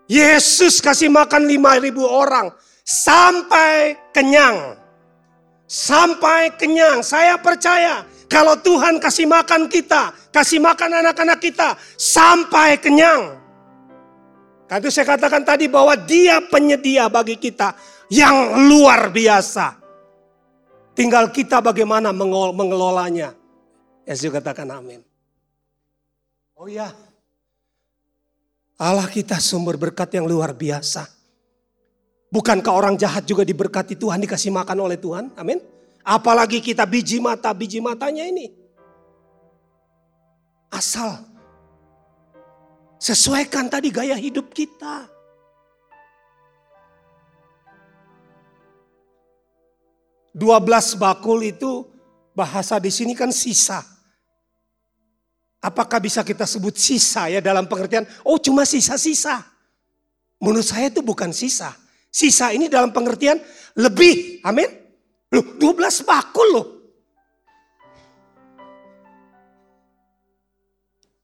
[0.07, 2.51] Yesus kasih makan 5.000 orang
[2.87, 4.79] sampai kenyang.
[5.67, 7.03] Sampai kenyang.
[7.03, 13.39] Saya percaya kalau Tuhan kasih makan kita, kasih makan anak-anak kita sampai kenyang.
[14.71, 17.75] Itu saya katakan tadi bahwa dia penyedia bagi kita
[18.07, 19.75] yang luar biasa.
[20.95, 23.40] Tinggal kita bagaimana mengelolanya.
[24.09, 25.05] Yesus katakan amin.
[26.57, 26.93] Oh ya,
[28.81, 31.05] Allah kita sumber berkat yang luar biasa.
[32.33, 35.35] Bukankah orang jahat juga diberkati Tuhan, dikasih makan oleh Tuhan?
[35.37, 35.61] Amin.
[36.01, 38.57] Apalagi kita biji mata, biji matanya ini.
[40.73, 41.27] Asal
[42.97, 45.11] sesuaikan tadi gaya hidup kita.
[50.31, 51.85] Dua belas bakul itu
[52.35, 53.83] bahasa di sini kan sisa.
[55.61, 59.45] Apakah bisa kita sebut sisa ya dalam pengertian, oh cuma sisa-sisa.
[60.41, 61.77] Menurut saya itu bukan sisa.
[62.09, 63.37] Sisa ini dalam pengertian
[63.77, 64.67] lebih, amin.
[65.31, 66.69] Loh 12 bakul loh.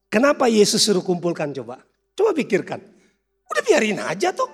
[0.07, 1.83] Kenapa Yesus suruh kumpulkan coba?
[2.15, 2.79] Coba pikirkan.
[3.51, 4.47] Udah biarin aja tuh.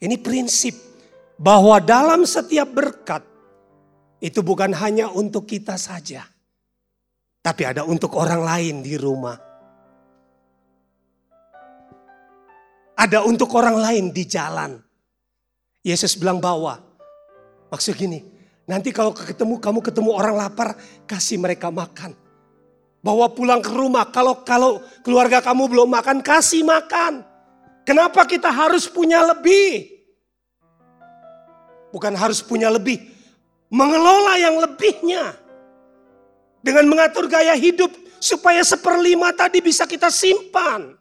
[0.00, 0.76] Ini prinsip
[1.40, 3.29] bahwa dalam setiap berkat
[4.20, 6.28] itu bukan hanya untuk kita saja.
[7.40, 9.36] Tapi ada untuk orang lain di rumah.
[13.00, 14.76] Ada untuk orang lain di jalan.
[15.80, 16.76] Yesus bilang bawa.
[17.72, 18.20] Maksud gini,
[18.68, 20.76] nanti kalau ketemu kamu ketemu orang lapar,
[21.08, 22.12] kasih mereka makan.
[23.00, 24.04] Bawa pulang ke rumah.
[24.12, 27.24] Kalau kalau keluarga kamu belum makan, kasih makan.
[27.88, 29.88] Kenapa kita harus punya lebih?
[31.90, 33.02] Bukan harus punya lebih,
[33.70, 35.38] mengelola yang lebihnya.
[36.60, 37.88] Dengan mengatur gaya hidup
[38.20, 40.92] supaya seperlima tadi bisa kita simpan.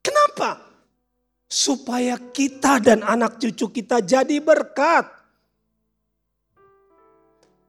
[0.00, 0.64] Kenapa?
[1.44, 5.04] Supaya kita dan anak cucu kita jadi berkat.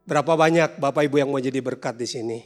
[0.07, 2.39] Berapa banyak Bapak Ibu yang mau jadi berkat di sini?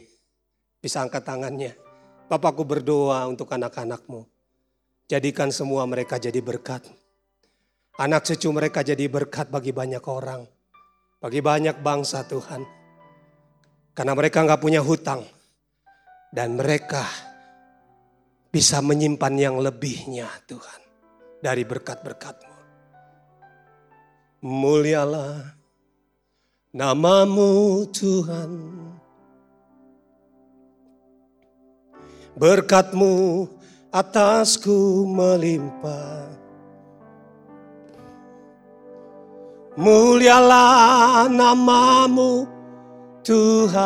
[0.82, 1.78] Bisa angkat tangannya.
[2.26, 4.26] Bapakku berdoa untuk anak-anakmu.
[5.06, 6.82] Jadikan semua mereka jadi berkat.
[8.02, 10.42] Anak cucu mereka jadi berkat bagi banyak orang.
[11.22, 12.66] Bagi banyak bangsa Tuhan.
[13.94, 15.22] Karena mereka nggak punya hutang.
[16.34, 17.06] Dan mereka
[18.50, 20.80] bisa menyimpan yang lebihnya Tuhan.
[21.38, 22.56] Dari berkat-berkatmu.
[24.42, 25.54] Mulialah
[26.74, 28.50] namamu Tuhan.
[32.34, 33.46] Berkatmu
[33.94, 36.41] atasku melimpah.
[39.72, 42.44] Mulialah namamu
[43.24, 43.80] Tuhan.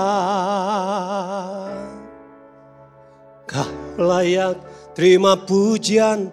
[3.47, 4.59] Kau layak
[4.99, 6.26] terima pujian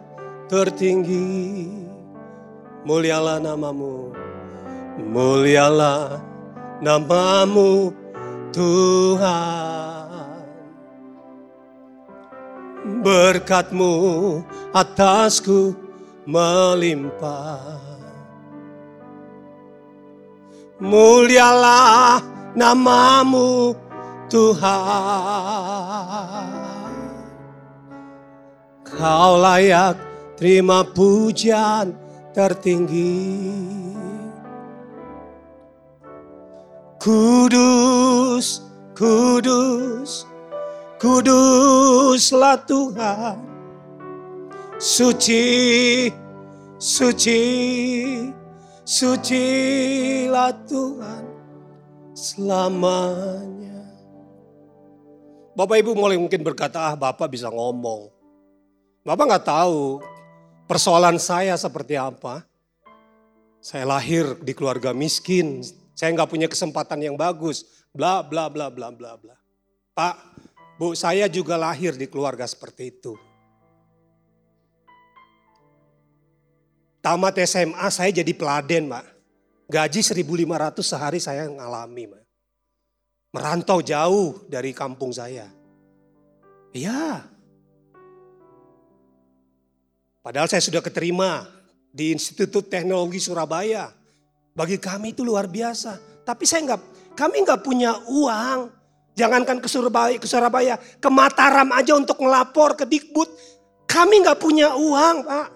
[0.50, 1.70] tertinggi?
[2.82, 4.10] Mulialah namamu
[4.98, 6.18] Mulialah
[6.82, 7.94] namamu
[8.50, 10.42] Tuhan.
[13.06, 13.94] Berkatmu
[14.74, 15.78] atasku
[16.26, 18.03] melimpah
[20.82, 22.22] Mulialah
[22.58, 23.78] namamu
[24.26, 24.74] Tuhan.
[28.82, 29.98] Kau layak
[30.38, 31.94] terima pujian
[32.34, 33.54] tertinggi.
[36.98, 38.66] Kudus,
[38.98, 40.26] kudus,
[40.98, 43.38] kuduslah Tuhan.
[44.82, 46.10] Suci,
[46.82, 47.44] suci,
[48.84, 51.24] sucilah Tuhan
[52.14, 53.84] selamanya.
[55.56, 58.12] Bapak Ibu mulai mungkin berkata, ah Bapak bisa ngomong.
[59.04, 60.04] Bapak nggak tahu
[60.68, 62.44] persoalan saya seperti apa.
[63.64, 65.64] Saya lahir di keluarga miskin,
[65.96, 69.36] saya nggak punya kesempatan yang bagus, bla bla bla bla bla bla.
[69.96, 70.16] Pak,
[70.76, 73.16] Bu, saya juga lahir di keluarga seperti itu.
[77.04, 79.06] Tamat SMA saya jadi peladen, Pak.
[79.68, 82.08] Gaji 1.500 sehari saya ngalami.
[83.36, 85.52] Merantau jauh dari kampung saya.
[86.72, 87.28] Iya.
[90.24, 91.44] Padahal saya sudah keterima
[91.92, 93.92] di Institut Teknologi Surabaya.
[94.56, 96.24] Bagi kami itu luar biasa.
[96.24, 96.82] Tapi saya nggak,
[97.20, 98.84] kami nggak punya uang
[99.14, 103.30] Jangankan ke Surabaya, ke Surabaya, ke Mataram aja untuk ngelapor ke Dikbud.
[103.86, 105.48] Kami nggak punya uang, Pak.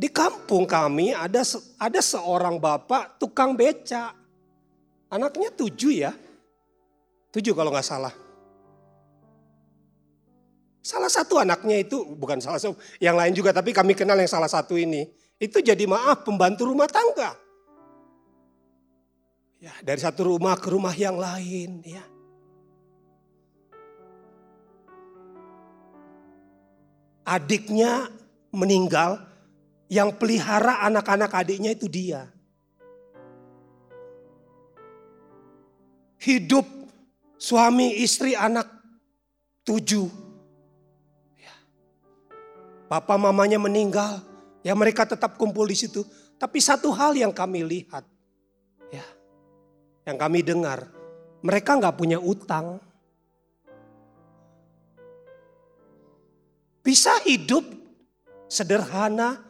[0.00, 1.44] Di kampung kami ada
[1.76, 4.16] ada seorang bapak tukang beca.
[5.12, 6.16] Anaknya tujuh ya.
[7.28, 8.14] Tujuh kalau nggak salah.
[10.80, 14.48] Salah satu anaknya itu, bukan salah satu, yang lain juga tapi kami kenal yang salah
[14.48, 15.04] satu ini.
[15.36, 17.36] Itu jadi maaf pembantu rumah tangga.
[19.60, 22.00] Ya, dari satu rumah ke rumah yang lain ya.
[27.28, 28.08] Adiknya
[28.48, 29.29] meninggal,
[29.90, 32.30] yang pelihara anak-anak adiknya itu dia.
[36.22, 36.62] Hidup
[37.34, 38.70] suami, istri, anak
[39.66, 40.06] tujuh.
[41.34, 41.54] Ya.
[42.86, 44.22] Papa mamanya meninggal,
[44.62, 46.06] ya mereka tetap kumpul di situ.
[46.38, 48.06] Tapi satu hal yang kami lihat,
[48.94, 49.04] ya,
[50.06, 50.86] yang kami dengar,
[51.42, 52.78] mereka nggak punya utang.
[56.80, 57.66] Bisa hidup
[58.48, 59.49] sederhana,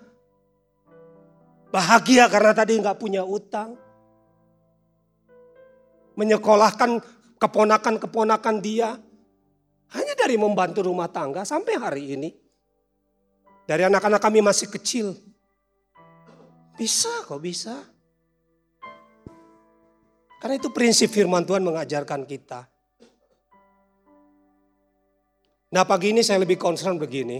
[1.71, 3.79] Bahagia karena tadi nggak punya utang.
[6.18, 6.99] Menyekolahkan
[7.39, 8.99] keponakan-keponakan dia.
[9.91, 12.31] Hanya dari membantu rumah tangga sampai hari ini.
[13.66, 15.14] Dari anak-anak kami masih kecil.
[16.75, 17.75] Bisa kok bisa.
[20.43, 22.66] Karena itu prinsip firman Tuhan mengajarkan kita.
[25.71, 27.39] Nah pagi ini saya lebih concern begini.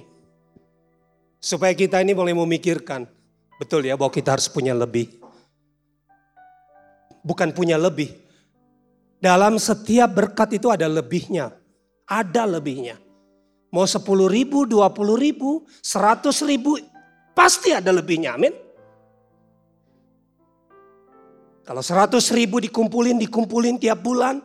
[1.43, 3.20] Supaya kita ini boleh memikirkan
[3.61, 5.21] Betul ya bahwa kita harus punya lebih.
[7.21, 8.09] Bukan punya lebih.
[9.21, 11.53] Dalam setiap berkat itu ada lebihnya.
[12.09, 12.97] Ada lebihnya.
[13.69, 14.01] Mau 10
[14.33, 16.81] ribu, 20 ribu, 100 ribu,
[17.37, 18.35] pasti ada lebihnya.
[18.35, 18.57] Amin.
[21.69, 24.41] Kalau 100 ribu dikumpulin, dikumpulin tiap bulan.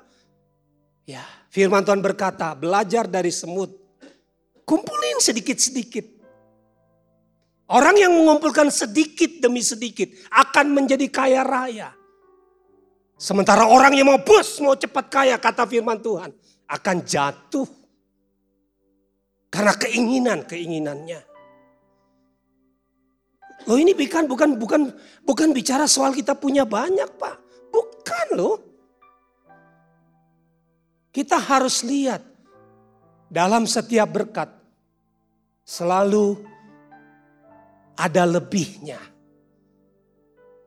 [1.07, 1.23] Ya
[1.55, 3.71] firman Tuhan berkata, belajar dari semut.
[4.67, 6.14] Kumpulin sedikit-sedikit.
[7.65, 11.89] Orang yang mengumpulkan sedikit demi sedikit akan menjadi kaya raya.
[13.17, 16.29] Sementara orang yang mau bus, mau cepat kaya, kata firman Tuhan,
[16.69, 17.65] akan jatuh.
[19.49, 21.21] Karena keinginan-keinginannya.
[23.65, 24.81] Loh ini bukan bukan bukan
[25.25, 27.35] bukan bicara soal kita punya banyak, Pak.
[27.73, 28.61] Bukan loh.
[31.09, 32.21] Kita harus lihat
[33.31, 34.51] dalam setiap berkat
[35.65, 36.54] selalu
[37.95, 38.99] ada lebihnya.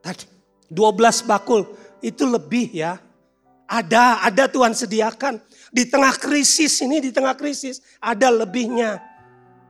[0.00, 0.24] Tadi
[0.68, 1.64] 12 bakul
[2.04, 3.00] itu lebih ya.
[3.68, 5.36] Ada, ada Tuhan sediakan.
[5.68, 8.96] Di tengah krisis ini, di tengah krisis ada lebihnya.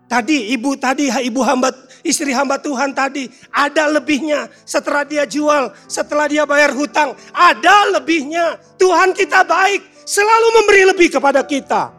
[0.08, 1.68] Tadi ibu tadi ibu hamba
[2.00, 8.56] istri hamba Tuhan tadi ada lebihnya setelah dia jual, setelah dia bayar hutang, ada lebihnya.
[8.80, 11.92] Tuhan kita baik, selalu memberi lebih kepada kita.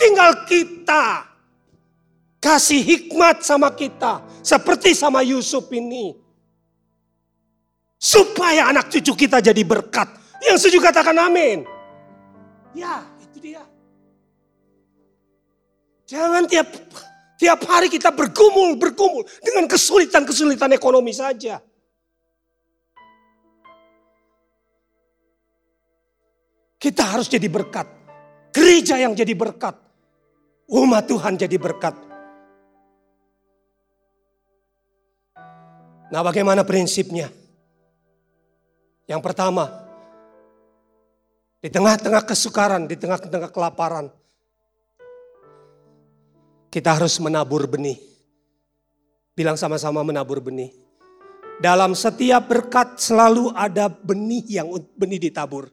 [0.00, 1.25] Tinggal kita
[2.46, 6.14] kasih hikmat sama kita seperti sama Yusuf ini.
[7.98, 10.06] Supaya anak cucu kita jadi berkat.
[10.46, 11.66] Yang setuju katakan amin.
[12.70, 13.64] Ya, itu dia.
[16.06, 16.70] Jangan tiap
[17.34, 21.58] tiap hari kita bergumul, bergumul dengan kesulitan-kesulitan ekonomi saja.
[26.78, 27.90] Kita harus jadi berkat.
[28.54, 29.74] Gereja yang jadi berkat.
[30.70, 32.05] Umat Tuhan jadi berkat.
[36.06, 37.26] Nah bagaimana prinsipnya?
[39.06, 39.70] Yang pertama,
[41.62, 44.06] di tengah-tengah kesukaran, di tengah-tengah kelaparan,
[46.70, 47.98] kita harus menabur benih.
[49.34, 50.74] Bilang sama-sama menabur benih.
[51.56, 55.72] Dalam setiap berkat selalu ada benih yang benih ditabur.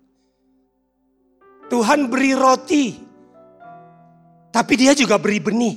[1.67, 2.85] Tuhan beri roti,
[4.53, 5.75] tapi dia juga beri benih.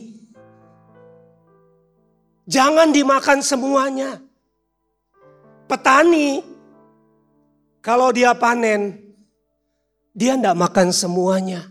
[2.47, 4.26] Jangan dimakan semuanya.
[5.67, 6.47] Petani,
[7.83, 9.03] kalau dia panen,
[10.15, 11.67] dia tidak makan semuanya.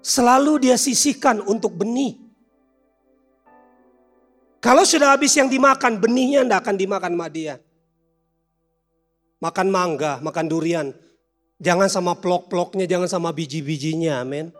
[0.00, 2.16] Selalu dia sisihkan untuk benih.
[4.58, 7.54] Kalau sudah habis yang dimakan, benihnya tidak akan dimakan sama dia.
[9.38, 10.90] Makan mangga, makan durian.
[11.62, 14.50] Jangan sama plok-ploknya, jangan sama biji-bijinya, amin.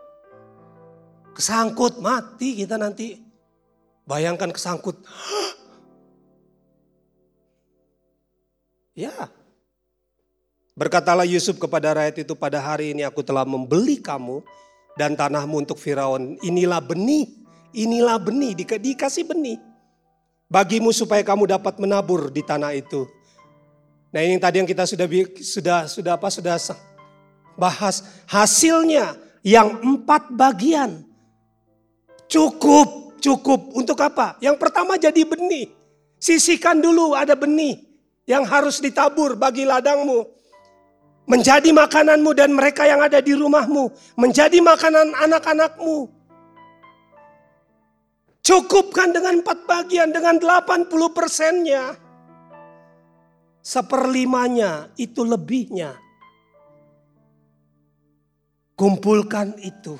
[1.35, 3.19] Kesangkut, mati kita nanti.
[4.07, 5.03] Bayangkan kesangkut.
[8.99, 9.31] Ya.
[10.75, 14.43] Berkatalah Yusuf kepada rakyat itu pada hari ini aku telah membeli kamu
[14.99, 16.35] dan tanahmu untuk Firaun.
[16.43, 17.31] Inilah benih,
[17.71, 19.55] inilah benih, di, dikasih benih.
[20.51, 23.07] Bagimu supaya kamu dapat menabur di tanah itu.
[24.11, 26.57] Nah ini tadi yang kita sudah sudah sudah apa sudah
[27.55, 31.07] bahas hasilnya yang empat bagian
[32.27, 34.35] cukup cukup untuk apa?
[34.43, 35.71] Yang pertama jadi benih.
[36.19, 37.88] Sisihkan dulu ada benih
[38.29, 40.21] yang harus ditabur bagi ladangmu.
[41.25, 43.89] Menjadi makananmu dan mereka yang ada di rumahmu.
[44.21, 46.09] Menjadi makanan anak-anakmu.
[48.45, 51.97] Cukupkan dengan empat bagian, dengan 80 persennya.
[53.65, 55.97] Seperlimanya itu lebihnya.
[58.73, 59.97] Kumpulkan itu.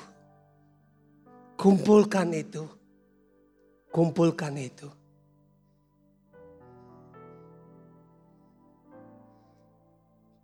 [1.54, 2.64] Kumpulkan itu.
[3.90, 4.99] Kumpulkan itu.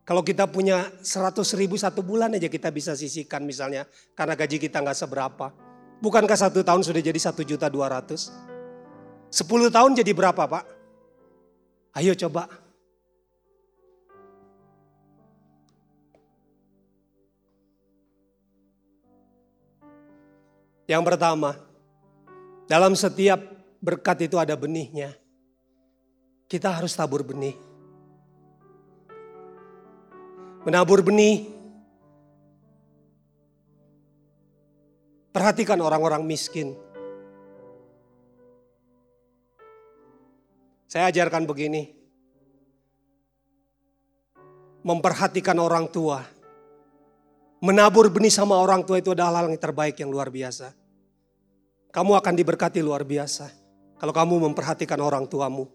[0.06, 3.90] Kalau kita punya 100 ribu satu bulan aja kita bisa sisihkan misalnya.
[4.14, 5.50] Karena gaji kita nggak seberapa.
[5.98, 8.30] Bukankah satu tahun sudah jadi satu juta dua ratus?
[9.34, 10.64] Sepuluh tahun jadi berapa pak?
[11.98, 12.46] Ayo coba.
[20.86, 21.58] Yang pertama,
[22.70, 23.42] dalam setiap
[23.82, 25.18] berkat itu ada benihnya.
[26.46, 27.58] Kita harus tabur benih.
[30.66, 31.46] Menabur benih.
[35.30, 36.74] Perhatikan orang-orang miskin.
[40.90, 41.94] Saya ajarkan begini.
[44.82, 46.26] Memperhatikan orang tua.
[47.62, 50.74] Menabur benih sama orang tua itu adalah hal yang terbaik yang luar biasa.
[51.94, 53.54] Kamu akan diberkati luar biasa.
[54.02, 55.70] Kalau kamu memperhatikan orang tuamu.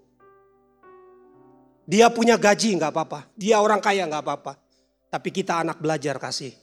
[1.88, 3.32] Dia punya gaji nggak apa-apa.
[3.40, 4.71] Dia orang kaya nggak apa-apa.
[5.12, 6.56] Tapi kita anak belajar kasih.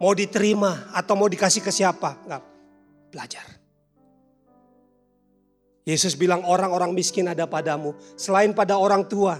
[0.00, 2.16] Mau diterima atau mau dikasih ke siapa?
[2.24, 2.42] Nggak.
[3.12, 3.46] Belajar.
[5.84, 7.92] Yesus bilang orang-orang miskin ada padamu.
[8.16, 9.36] Selain pada orang tua.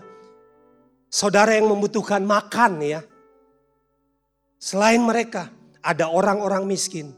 [1.09, 3.01] Saudara yang membutuhkan makan ya.
[4.61, 5.49] Selain mereka
[5.81, 7.17] ada orang-orang miskin.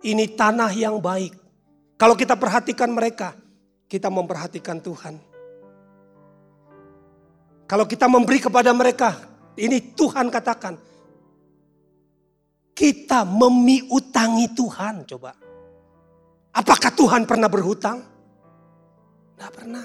[0.00, 1.36] Ini tanah yang baik.
[1.96, 3.36] Kalau kita perhatikan mereka,
[3.88, 5.33] kita memperhatikan Tuhan.
[7.74, 9.18] Kalau kita memberi kepada mereka,
[9.58, 10.78] ini Tuhan katakan.
[12.70, 15.34] Kita memiutangi Tuhan, coba.
[16.54, 17.98] Apakah Tuhan pernah berhutang?
[19.34, 19.82] Tidak pernah.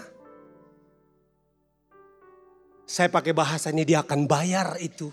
[2.86, 5.10] Saya pakai bahasa ini dia akan bayar itu.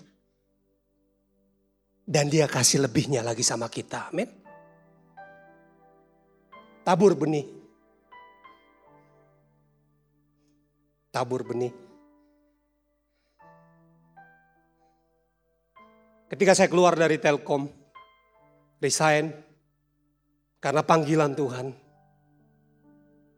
[2.05, 4.12] Dan dia kasih lebihnya lagi sama kita.
[4.12, 4.29] Amin.
[6.85, 7.49] Tabur benih.
[11.09, 11.86] Tabur benih.
[16.27, 17.70] Ketika saya keluar dari Telkom,
[18.83, 19.31] resign
[20.59, 21.70] karena panggilan Tuhan.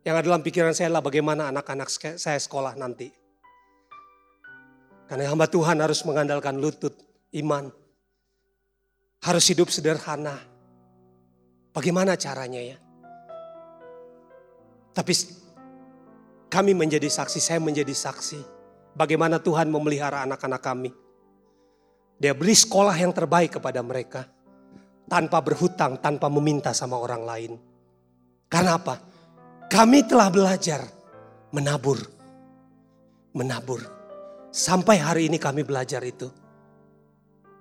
[0.01, 1.85] Yang ada dalam pikiran saya adalah bagaimana anak-anak
[2.17, 3.13] saya sekolah nanti.
[5.05, 6.97] Karena hamba Tuhan harus mengandalkan lutut,
[7.37, 7.69] iman.
[9.21, 10.41] Harus hidup sederhana.
[11.69, 12.77] Bagaimana caranya ya?
[14.97, 15.13] Tapi
[16.49, 18.41] kami menjadi saksi, saya menjadi saksi.
[18.97, 20.89] Bagaimana Tuhan memelihara anak-anak kami.
[22.19, 24.27] Dia beri sekolah yang terbaik kepada mereka.
[25.09, 27.51] Tanpa berhutang, tanpa meminta sama orang lain.
[28.51, 28.99] Karena apa?
[29.71, 30.83] Kami telah belajar
[31.55, 31.97] menabur.
[33.33, 33.81] Menabur.
[34.51, 36.27] Sampai hari ini kami belajar itu.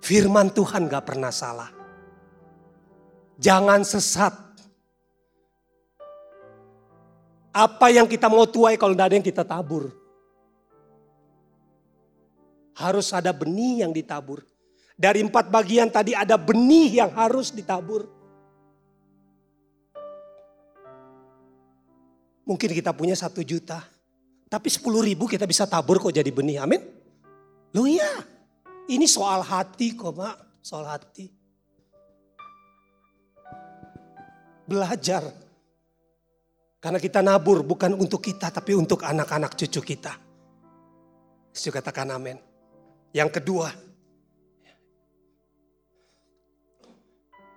[0.02, 1.70] Firman Tuhan gak pernah salah.
[3.38, 4.34] Jangan sesat.
[7.54, 10.07] Apa yang kita mau tuai kalau tidak ada yang kita tabur.
[12.78, 14.46] Harus ada benih yang ditabur.
[14.94, 18.06] Dari empat bagian tadi ada benih yang harus ditabur.
[22.46, 23.82] Mungkin kita punya satu juta.
[24.48, 26.62] Tapi sepuluh ribu kita bisa tabur kok jadi benih.
[26.62, 26.80] Amin.
[27.76, 28.08] Lu iya.
[28.88, 30.62] Ini soal hati kok mak.
[30.64, 31.28] Soal hati.
[34.64, 35.28] Belajar.
[36.78, 40.14] Karena kita nabur bukan untuk kita tapi untuk anak-anak cucu kita.
[41.52, 42.47] Saya katakan amin.
[43.12, 43.68] Yang kedua.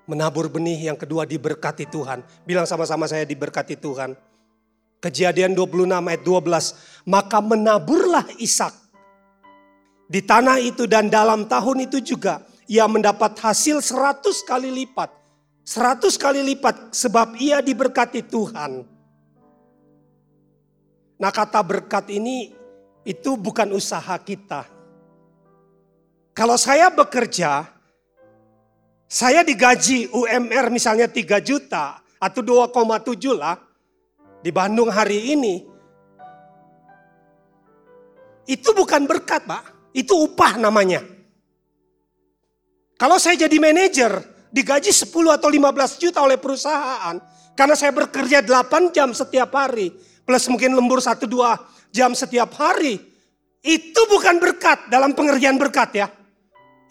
[0.10, 2.26] Menabur benih yang kedua diberkati Tuhan.
[2.44, 4.18] Bilang sama-sama saya diberkati Tuhan.
[5.00, 7.08] Kejadian 26 ayat 12.
[7.08, 8.82] Maka menaburlah Ishak
[10.12, 15.08] di tanah itu dan dalam tahun itu juga ia mendapat hasil 100 kali lipat.
[15.64, 18.84] 100 kali lipat sebab ia diberkati Tuhan.
[21.16, 22.52] Nah kata berkat ini
[23.04, 24.71] itu bukan usaha kita.
[26.32, 27.68] Kalau saya bekerja,
[29.08, 33.60] saya digaji UMR misalnya 3 juta atau 2,7 lah.
[34.42, 35.72] Di Bandung hari ini,
[38.50, 39.94] Itu bukan berkat, Pak.
[39.96, 41.04] Itu upah namanya.
[43.00, 44.12] Kalau saya jadi manajer,
[44.54, 45.08] digaji 10
[45.40, 47.18] atau 15 juta oleh perusahaan,
[47.58, 49.96] karena saya bekerja 8 jam setiap hari,
[50.28, 51.58] plus mungkin lembur 1-2
[51.96, 53.00] jam setiap hari,
[53.64, 56.08] itu bukan berkat dalam pengerjaan berkat ya.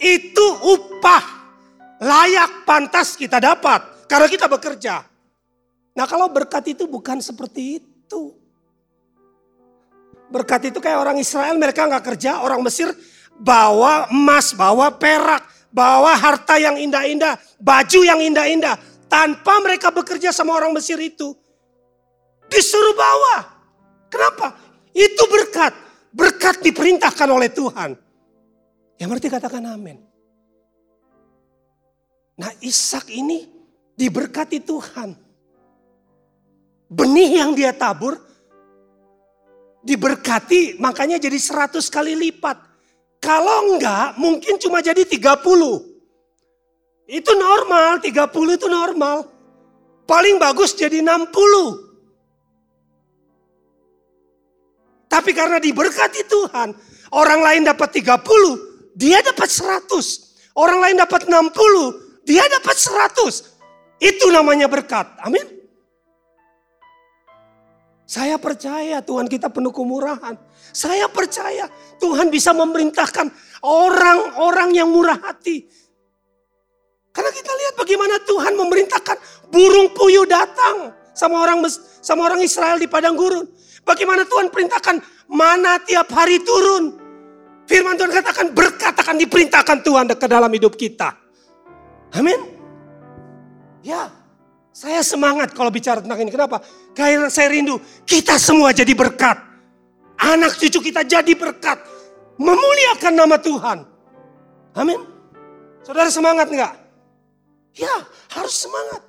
[0.00, 1.24] Itu upah
[2.00, 5.04] layak pantas kita dapat karena kita bekerja.
[5.92, 8.32] Nah kalau berkat itu bukan seperti itu.
[10.32, 12.88] Berkat itu kayak orang Israel mereka nggak kerja, orang Mesir
[13.36, 18.78] bawa emas, bawa perak, bawa harta yang indah-indah, baju yang indah-indah.
[19.10, 21.34] Tanpa mereka bekerja sama orang Mesir itu.
[22.46, 23.36] Disuruh bawa.
[24.06, 24.54] Kenapa?
[24.94, 25.74] Itu berkat.
[26.14, 28.09] Berkat diperintahkan oleh Tuhan.
[29.00, 29.96] Yang berarti katakan amin.
[32.36, 33.48] Nah Ishak ini
[33.96, 35.16] diberkati Tuhan.
[36.92, 38.20] Benih yang dia tabur
[39.80, 42.60] diberkati makanya jadi 100 kali lipat.
[43.20, 45.88] Kalau enggak mungkin cuma jadi 30.
[47.10, 49.24] Itu normal, 30 itu normal.
[50.04, 51.88] Paling bagus jadi 60.
[55.10, 56.70] Tapi karena diberkati Tuhan,
[57.10, 58.69] orang lain dapat 30,
[59.00, 59.88] dia dapat 100.
[60.52, 63.96] Orang lain dapat 60, dia dapat 100.
[63.96, 65.08] Itu namanya berkat.
[65.24, 65.60] Amin.
[68.04, 70.36] Saya percaya Tuhan kita penuh kemurahan.
[70.74, 73.32] Saya percaya Tuhan bisa memerintahkan
[73.64, 75.64] orang-orang yang murah hati.
[77.14, 79.16] Karena kita lihat bagaimana Tuhan memerintahkan
[79.48, 81.64] burung puyuh datang sama orang
[82.04, 83.48] sama orang Israel di padang gurun.
[83.86, 86.99] Bagaimana Tuhan perintahkan mana tiap hari turun.
[87.70, 91.14] Firman Tuhan katakan berkat akan diperintahkan Tuhan ke dalam hidup kita.
[92.18, 92.50] Amin.
[93.86, 94.10] Ya,
[94.74, 96.34] saya semangat kalau bicara tentang ini.
[96.34, 96.58] Kenapa?
[96.98, 99.38] Karena saya rindu kita semua jadi berkat.
[100.18, 101.78] Anak cucu kita jadi berkat.
[102.42, 103.78] Memuliakan nama Tuhan.
[104.74, 105.06] Amin.
[105.86, 106.74] Saudara semangat enggak?
[107.78, 107.94] Ya,
[108.34, 109.02] harus semangat.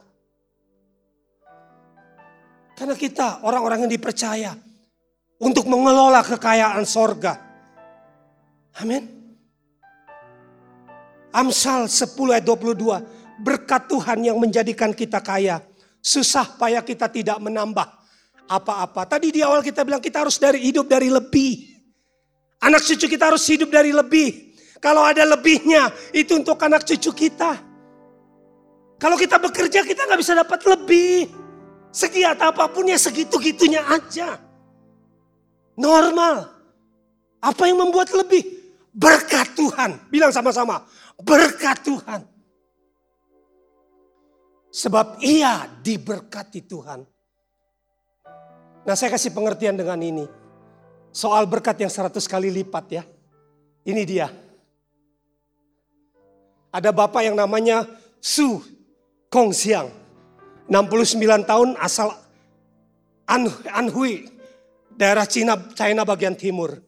[2.77, 4.53] Karena kita orang-orang yang dipercaya
[5.41, 7.50] untuk mengelola kekayaan sorga.
[8.79, 9.03] Amin.
[11.31, 15.63] Amsal 10 ayat 22 berkat Tuhan yang menjadikan kita kaya.
[16.03, 17.87] Susah payah kita tidak menambah
[18.51, 19.07] apa-apa.
[19.07, 21.71] Tadi di awal kita bilang kita harus dari hidup dari lebih.
[22.61, 24.53] Anak cucu kita harus hidup dari lebih.
[24.81, 27.57] Kalau ada lebihnya itu untuk anak cucu kita.
[29.01, 31.31] Kalau kita bekerja kita nggak bisa dapat lebih.
[31.91, 34.37] Segiat apa pun ya segitu-gitunya aja.
[35.73, 36.49] Normal.
[37.41, 38.60] Apa yang membuat lebih?
[38.91, 40.11] Berkat Tuhan.
[40.11, 40.83] Bilang sama-sama.
[41.19, 42.21] Berkat Tuhan.
[44.71, 47.03] Sebab ia diberkati Tuhan.
[48.87, 50.25] Nah saya kasih pengertian dengan ini.
[51.11, 53.03] Soal berkat yang seratus kali lipat ya.
[53.83, 54.31] Ini dia.
[56.71, 57.83] Ada bapak yang namanya
[58.23, 58.63] Su
[59.27, 59.91] Kong Siang.
[60.71, 62.15] 69 tahun asal
[63.27, 64.27] Anhui.
[64.95, 66.79] Daerah Cina, China bagian timur.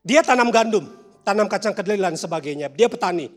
[0.00, 0.88] Dia tanam gandum,
[1.24, 2.72] tanam kacang kedelai dan sebagainya.
[2.72, 3.28] Dia petani.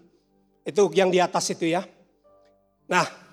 [0.64, 1.84] Itu yang di atas itu ya.
[2.88, 3.24] Nah,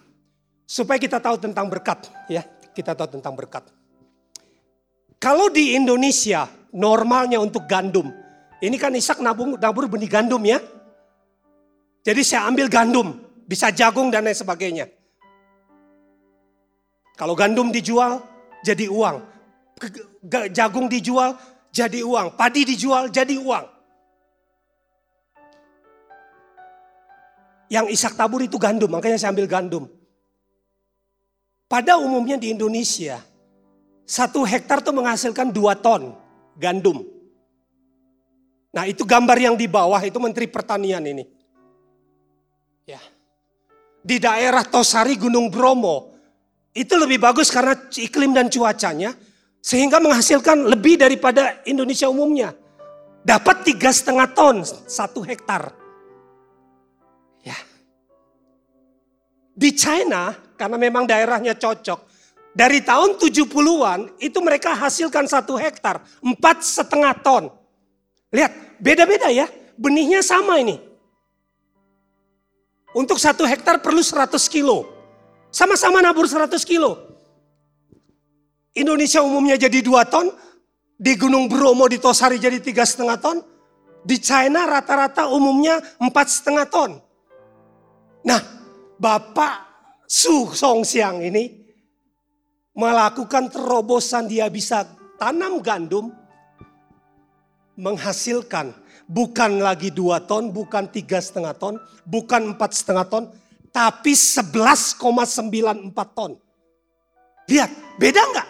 [0.71, 2.47] Supaya kita tahu tentang berkat, ya.
[2.71, 3.67] Kita tahu tentang berkat.
[5.19, 8.07] Kalau di Indonesia normalnya untuk gandum,
[8.63, 10.63] ini kan Ishak nabung nabur benih gandum ya.
[12.07, 13.19] Jadi saya ambil gandum,
[13.51, 14.87] bisa jagung dan lain sebagainya.
[17.19, 18.23] Kalau gandum dijual
[18.63, 19.27] jadi uang,
[20.55, 21.35] jagung dijual
[21.71, 23.67] jadi uang, padi dijual jadi uang.
[27.71, 29.87] Yang Ishak tabur itu gandum, makanya saya ambil gandum.
[31.71, 33.23] Pada umumnya di Indonesia,
[34.03, 36.19] satu hektar itu menghasilkan dua ton
[36.59, 37.07] gandum.
[38.75, 41.23] Nah itu gambar yang di bawah itu Menteri Pertanian ini.
[42.91, 42.99] Ya.
[44.03, 46.11] Di daerah Tosari Gunung Bromo,
[46.75, 49.15] itu lebih bagus karena iklim dan cuacanya,
[49.61, 52.57] sehingga menghasilkan lebih daripada Indonesia umumnya.
[53.21, 55.77] Dapat tiga setengah ton satu hektar.
[57.45, 57.57] Ya.
[59.53, 62.09] Di China karena memang daerahnya cocok.
[62.51, 67.47] Dari tahun 70-an itu mereka hasilkan satu hektar, empat setengah ton.
[68.35, 69.47] Lihat, beda-beda ya,
[69.79, 70.83] benihnya sama ini.
[72.91, 74.83] Untuk satu hektar perlu 100 kilo.
[75.55, 77.10] Sama-sama nabur 100 kilo.
[78.75, 80.31] Indonesia umumnya jadi 2 ton,
[81.01, 83.41] di Gunung Bromo di Tosari jadi tiga setengah ton,
[84.05, 86.91] di China rata-rata umumnya empat setengah ton.
[88.21, 88.41] Nah,
[89.01, 89.55] Bapak
[90.05, 91.49] Su Song Siang ini
[92.77, 94.85] melakukan terobosan dia bisa
[95.17, 96.13] tanam gandum
[97.81, 98.77] menghasilkan
[99.09, 103.25] bukan lagi dua ton, bukan tiga setengah ton, bukan empat setengah ton,
[103.73, 105.01] tapi 11,94
[106.13, 106.37] ton.
[107.51, 108.49] Lihat, beda nggak?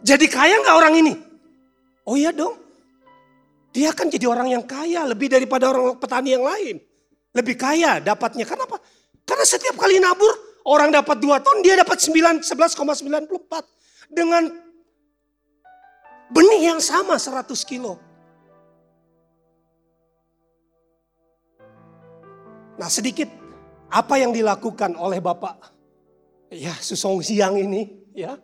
[0.00, 1.12] Jadi kaya nggak orang ini?
[2.08, 2.56] Oh iya dong.
[3.70, 6.82] Dia kan jadi orang yang kaya lebih daripada orang petani yang lain.
[7.30, 8.42] Lebih kaya dapatnya.
[8.42, 8.82] Kenapa?
[9.22, 10.34] Karena setiap kali nabur
[10.66, 14.50] orang dapat 2 ton, dia dapat 9 11,94 dengan
[16.34, 17.94] benih yang sama 100 kilo.
[22.80, 23.28] Nah sedikit
[23.92, 25.60] apa yang dilakukan oleh Bapak
[26.48, 28.34] ya Susong Siang ini ya.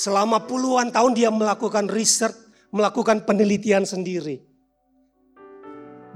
[0.00, 2.32] Selama puluhan tahun dia melakukan riset,
[2.72, 4.40] melakukan penelitian sendiri.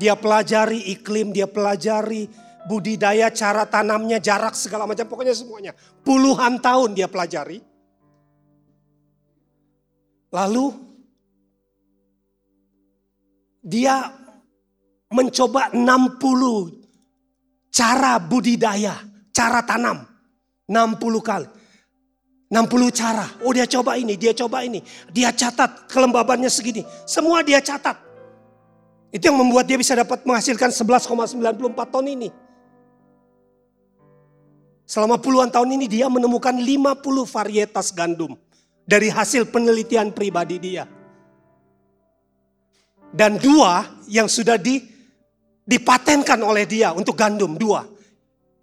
[0.01, 2.33] Dia pelajari iklim, dia pelajari
[2.65, 5.77] budidaya, cara tanamnya, jarak segala macam, pokoknya semuanya.
[6.01, 7.61] Puluhan tahun dia pelajari.
[10.33, 10.67] Lalu
[13.61, 14.09] dia
[15.13, 18.97] mencoba 60 cara budidaya,
[19.29, 20.09] cara tanam.
[20.73, 21.64] 60 kali.
[22.55, 23.27] 60 cara.
[23.43, 24.79] Oh dia coba ini, dia coba ini.
[25.11, 26.87] Dia catat kelembabannya segini.
[27.03, 27.99] Semua dia catat.
[29.11, 31.35] Itu yang membuat dia bisa dapat menghasilkan 11,94
[31.91, 32.31] ton ini.
[34.87, 38.39] Selama puluhan tahun ini dia menemukan 50 varietas gandum
[38.87, 40.87] dari hasil penelitian pribadi dia.
[43.11, 44.83] Dan dua yang sudah di,
[45.67, 47.87] dipatenkan oleh dia untuk gandum, dua.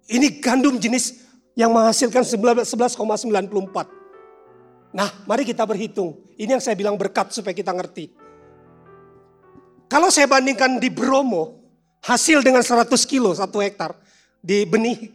[0.08, 1.21] Ini gandum jenis
[1.56, 2.68] yang menghasilkan 11,94.
[4.92, 6.20] Nah mari kita berhitung.
[6.36, 8.12] Ini yang saya bilang berkat supaya kita ngerti.
[9.88, 11.60] Kalau saya bandingkan di Bromo,
[12.00, 13.92] hasil dengan 100 kilo satu hektar
[14.40, 15.12] di benih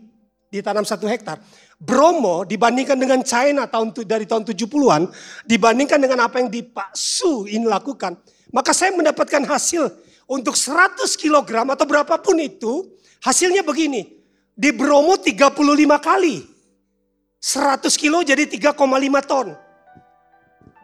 [0.53, 1.41] ditanam satu hektar.
[1.77, 5.13] Bromo dibandingkan dengan China tahun dari tahun 70-an,
[5.45, 8.17] dibandingkan dengan apa yang di Pak Su ini lakukan,
[8.49, 9.85] maka saya mendapatkan hasil
[10.25, 14.16] untuk 100 kilogram atau berapapun itu, hasilnya begini.
[14.57, 15.53] Di Bromo 35
[16.01, 16.41] kali.
[17.37, 18.73] 100 kilo jadi 3,5
[19.21, 19.53] ton.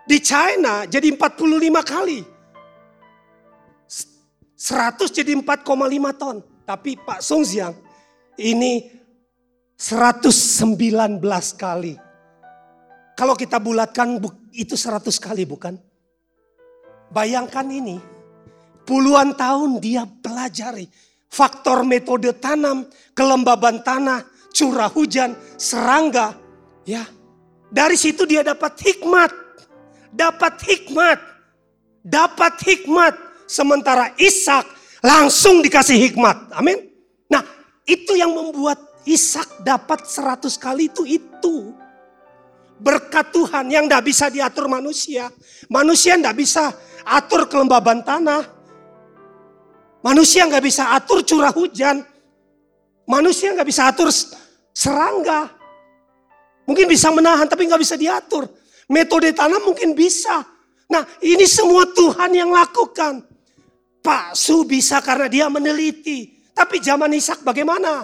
[0.06, 2.22] Di China jadi 45 kali.
[4.54, 6.38] 100 jadi 4,5 ton.
[6.64, 7.74] Tapi Pak Song Xiang
[8.38, 8.94] ini
[9.74, 11.18] 119
[11.58, 11.98] kali.
[13.18, 14.22] Kalau kita bulatkan
[14.54, 15.76] itu 100 kali bukan?
[17.10, 17.98] Bayangkan ini.
[18.86, 20.86] Puluhan tahun dia pelajari.
[21.34, 22.86] Faktor metode tanam,
[23.18, 24.22] kelembaban tanah,
[24.54, 26.38] curah hujan, serangga.
[26.86, 27.10] Ya,
[27.74, 29.34] Dari situ dia dapat hikmat.
[30.14, 31.18] Dapat hikmat.
[32.06, 34.66] Dapat hikmat Sementara Ishak
[35.04, 36.56] langsung dikasih hikmat.
[36.56, 36.90] Amin.
[37.28, 37.44] Nah
[37.84, 41.76] itu yang membuat Ishak dapat seratus kali itu itu.
[42.80, 45.30] Berkat Tuhan yang tidak bisa diatur manusia.
[45.70, 46.72] Manusia tidak bisa
[47.06, 48.48] atur kelembaban tanah.
[50.04, 52.04] Manusia nggak bisa atur curah hujan.
[53.08, 54.12] Manusia nggak bisa atur
[54.76, 55.48] serangga.
[56.68, 58.52] Mungkin bisa menahan tapi nggak bisa diatur.
[58.92, 60.44] Metode tanam mungkin bisa.
[60.92, 63.24] Nah ini semua Tuhan yang lakukan.
[64.04, 66.44] Pak Su bisa karena dia meneliti.
[66.52, 68.04] Tapi zaman Ishak bagaimana?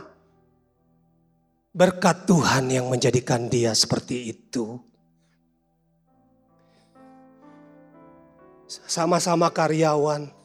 [1.76, 4.80] Berkat Tuhan yang menjadikan dia seperti itu.
[8.66, 10.39] Sama-sama karyawan.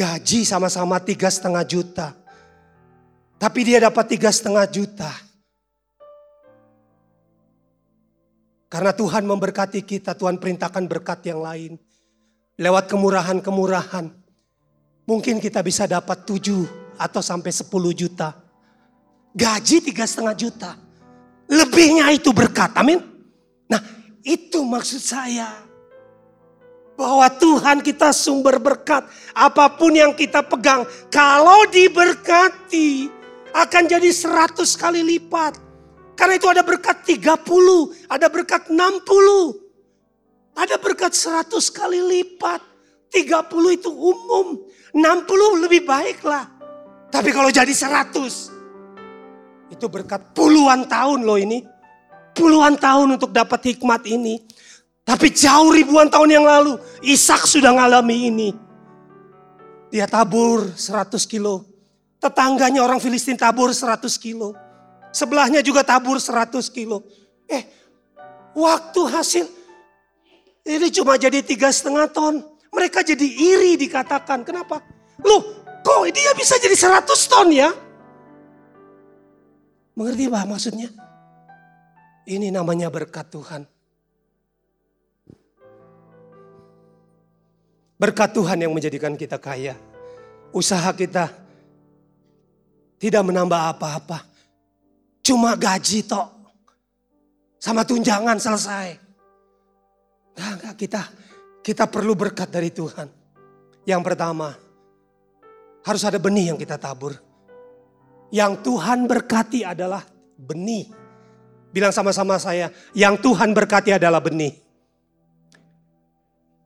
[0.00, 2.16] Gaji sama-sama tiga setengah juta.
[3.36, 5.12] Tapi dia dapat tiga setengah juta.
[8.72, 11.76] Karena Tuhan memberkati kita, Tuhan perintahkan berkat yang lain.
[12.56, 14.08] Lewat kemurahan-kemurahan.
[15.04, 16.64] Mungkin kita bisa dapat 7
[16.96, 18.32] atau sampai 10 juta.
[19.36, 20.80] Gaji tiga setengah juta.
[21.44, 23.04] Lebihnya itu berkat, amin.
[23.68, 23.84] Nah
[24.24, 25.69] itu maksud saya.
[27.00, 29.08] Bahwa Tuhan kita sumber berkat.
[29.32, 30.84] Apa pun yang kita pegang.
[31.08, 33.08] Kalau diberkati
[33.56, 35.56] akan jadi 100 kali lipat.
[36.12, 37.40] Karena itu ada berkat 30,
[38.04, 38.76] ada berkat 60.
[40.52, 42.60] Ada berkat 100 kali lipat.
[43.08, 44.60] 30 itu umum.
[44.92, 46.52] 60 lebih baik lah.
[47.08, 49.72] Tapi kalau jadi 100.
[49.72, 51.64] Itu berkat puluhan tahun loh ini.
[52.36, 54.38] Puluhan tahun untuk dapat hikmat ini.
[55.10, 56.78] Tapi jauh ribuan tahun yang lalu.
[57.02, 58.48] Ishak sudah ngalami ini.
[59.90, 61.66] Dia tabur 100 kilo.
[62.22, 64.54] Tetangganya orang Filistin tabur 100 kilo.
[65.10, 67.02] Sebelahnya juga tabur 100 kilo.
[67.50, 67.66] Eh,
[68.54, 69.50] waktu hasil
[70.62, 72.46] ini cuma jadi tiga setengah ton.
[72.70, 74.46] Mereka jadi iri dikatakan.
[74.46, 74.78] Kenapa?
[75.26, 75.42] Loh,
[75.82, 77.74] kok dia bisa jadi 100 ton ya?
[79.98, 80.86] Mengerti apa maksudnya?
[82.30, 83.79] Ini namanya berkat Tuhan.
[88.00, 89.76] Berkat Tuhan yang menjadikan kita kaya.
[90.56, 91.28] Usaha kita
[92.96, 94.24] tidak menambah apa-apa.
[95.20, 96.32] Cuma gaji tok.
[97.60, 98.96] Sama tunjangan selesai.
[100.32, 101.00] Enggak, enggak, kita
[101.60, 103.04] kita perlu berkat dari Tuhan.
[103.84, 104.56] Yang pertama,
[105.84, 107.12] harus ada benih yang kita tabur.
[108.32, 110.00] Yang Tuhan berkati adalah
[110.40, 110.88] benih.
[111.68, 114.69] Bilang sama-sama saya, yang Tuhan berkati adalah benih.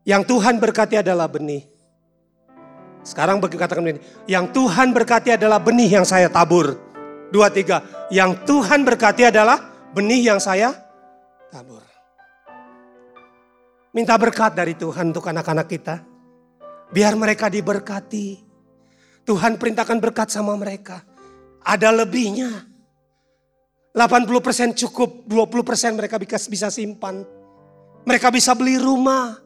[0.04, 1.64] Yang Tuhan berkati adalah benih.
[3.04, 6.76] Sekarang katakan begini, yang Tuhan berkati adalah benih yang saya tabur.
[7.28, 7.84] Dua, tiga.
[8.08, 9.60] Yang Tuhan berkati adalah
[9.92, 10.72] benih yang saya
[11.52, 11.84] tabur.
[13.92, 16.00] Minta berkat dari Tuhan untuk anak-anak kita.
[16.92, 18.40] Biar mereka diberkati.
[19.24, 21.04] Tuhan perintahkan berkat sama mereka.
[21.64, 22.50] Ada lebihnya.
[23.94, 27.22] 80% cukup, 20% mereka bisa simpan.
[28.04, 29.43] Mereka bisa beli rumah.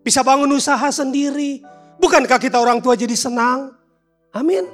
[0.00, 1.60] Bisa bangun usaha sendiri.
[2.00, 3.76] Bukankah kita orang tua jadi senang?
[4.32, 4.64] Amin.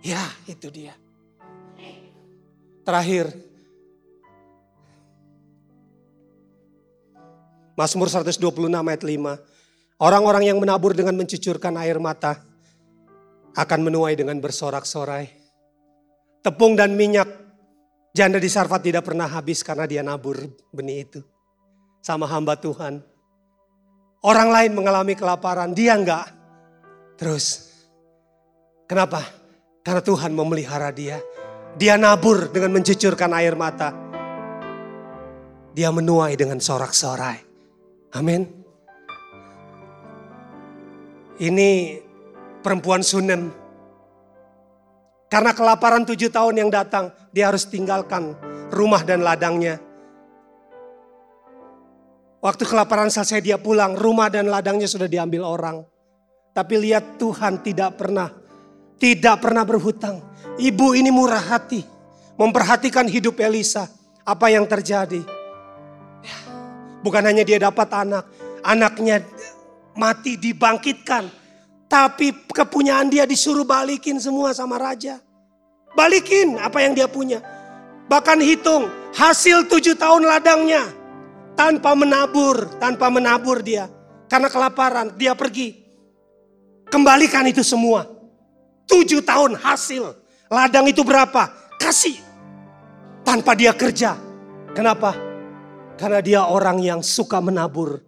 [0.00, 0.96] Ya itu dia.
[2.80, 3.28] Terakhir,
[7.76, 8.40] Mazmur 126
[8.72, 10.00] ayat 5.
[10.00, 12.40] Orang-orang yang menabur dengan mencucurkan air mata
[13.52, 15.28] akan menuai dengan bersorak-sorai.
[16.40, 17.28] Tepung dan minyak
[18.16, 20.40] janda di Sarfat tidak pernah habis karena dia nabur
[20.72, 21.20] benih itu.
[22.00, 23.09] Sama hamba Tuhan.
[24.20, 26.28] Orang lain mengalami kelaparan, dia enggak.
[27.16, 27.72] Terus,
[28.84, 29.24] kenapa?
[29.80, 31.16] Karena Tuhan memelihara dia.
[31.72, 33.96] Dia nabur dengan mencucurkan air mata.
[35.72, 37.40] Dia menuai dengan sorak-sorai.
[38.12, 38.44] Amin.
[41.40, 41.70] Ini
[42.60, 43.48] perempuan Sunem.
[45.32, 48.36] Karena kelaparan tujuh tahun yang datang, dia harus tinggalkan
[48.68, 49.89] rumah dan ladangnya.
[52.40, 55.84] Waktu kelaparan selesai dia pulang, rumah dan ladangnya sudah diambil orang.
[56.56, 58.32] Tapi lihat Tuhan tidak pernah,
[58.96, 60.24] tidak pernah berhutang.
[60.56, 61.84] Ibu ini murah hati,
[62.40, 63.86] memperhatikan hidup Elisa.
[64.24, 65.20] Apa yang terjadi?
[67.00, 68.24] Bukan hanya dia dapat anak,
[68.64, 69.20] anaknya
[69.96, 71.28] mati dibangkitkan.
[71.90, 75.18] Tapi kepunyaan dia disuruh balikin semua sama raja.
[75.92, 77.42] Balikin apa yang dia punya.
[78.06, 80.99] Bahkan hitung hasil tujuh tahun ladangnya.
[81.58, 83.90] Tanpa menabur, tanpa menabur dia.
[84.30, 85.80] Karena kelaparan, dia pergi.
[86.90, 88.06] Kembalikan itu semua.
[88.90, 90.14] Tujuh tahun hasil.
[90.50, 91.50] Ladang itu berapa?
[91.78, 92.18] Kasih.
[93.22, 94.18] Tanpa dia kerja.
[94.74, 95.14] Kenapa?
[95.94, 98.02] Karena dia orang yang suka menabur.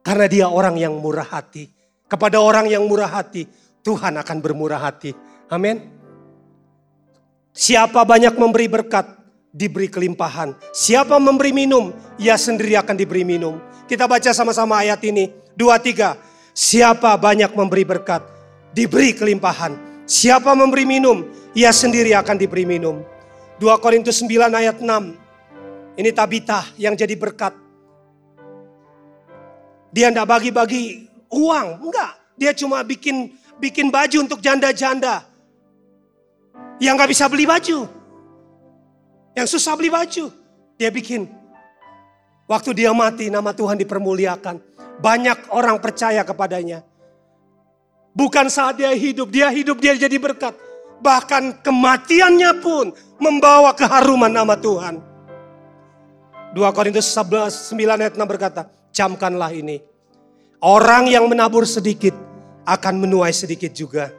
[0.00, 1.68] Karena dia orang yang murah hati.
[2.08, 3.44] Kepada orang yang murah hati,
[3.84, 5.12] Tuhan akan bermurah hati.
[5.52, 5.92] Amin.
[7.52, 9.17] Siapa banyak memberi berkat,
[9.52, 10.54] diberi kelimpahan.
[10.72, 13.58] Siapa memberi minum, ia sendiri akan diberi minum.
[13.88, 15.32] Kita baca sama-sama ayat ini.
[15.56, 16.16] Dua, tiga.
[16.52, 18.22] Siapa banyak memberi berkat,
[18.74, 19.78] diberi kelimpahan.
[20.08, 21.22] Siapa memberi minum,
[21.54, 23.04] ia sendiri akan diberi minum.
[23.58, 24.88] 2 Korintus 9 ayat 6.
[25.98, 27.54] Ini Tabita yang jadi berkat.
[29.90, 32.12] Dia enggak bagi-bagi uang, enggak.
[32.38, 35.26] Dia cuma bikin bikin baju untuk janda-janda.
[36.78, 37.97] Yang nggak bisa beli baju.
[39.38, 40.34] Yang susah beli baju.
[40.74, 41.30] Dia bikin.
[42.50, 44.58] Waktu dia mati nama Tuhan dipermuliakan.
[44.98, 46.82] Banyak orang percaya kepadanya.
[48.18, 50.58] Bukan saat dia hidup, dia hidup dia jadi berkat.
[50.98, 52.90] Bahkan kematiannya pun
[53.22, 54.98] membawa keharuman nama Tuhan.
[56.50, 59.78] 2 Korintus 11, 9 ayat 6 berkata, camkanlah ini.
[60.58, 62.16] Orang yang menabur sedikit
[62.66, 64.10] akan menuai sedikit juga.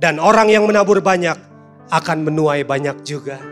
[0.00, 1.36] Dan orang yang menabur banyak
[1.92, 3.51] akan menuai banyak juga.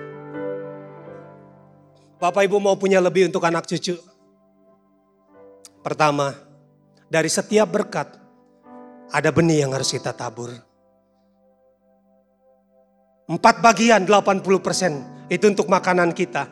[2.20, 3.96] Bapak Ibu mau punya lebih untuk anak cucu.
[5.80, 6.36] Pertama,
[7.08, 8.20] dari setiap berkat
[9.08, 10.52] ada benih yang harus kita tabur.
[13.24, 15.00] Empat bagian 80 persen
[15.32, 16.44] itu untuk makanan kita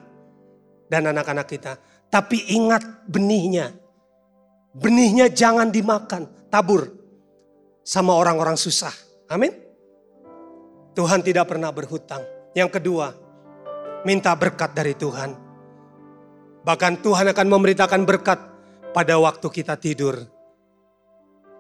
[0.89, 1.77] dan anak-anak kita.
[2.09, 3.69] Tapi ingat benihnya.
[4.73, 6.89] Benihnya jangan dimakan, tabur
[7.85, 8.95] sama orang-orang susah.
[9.29, 9.53] Amin.
[10.97, 12.25] Tuhan tidak pernah berhutang.
[12.57, 13.13] Yang kedua,
[14.09, 15.48] minta berkat dari Tuhan.
[16.69, 18.37] Bahkan Tuhan akan memberitakan berkat
[18.93, 20.21] pada waktu kita tidur.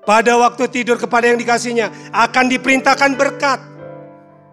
[0.05, 3.57] Pada waktu tidur kepada yang dikasihnya akan diperintahkan berkat.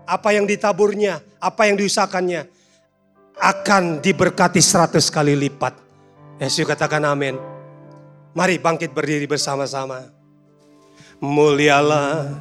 [0.07, 2.47] Apa yang ditaburnya, apa yang diusahakannya
[3.35, 5.75] akan diberkati seratus kali lipat.
[6.39, 7.35] Yesus katakan amin.
[8.31, 10.07] Mari bangkit berdiri bersama-sama.
[11.19, 12.31] Mulialah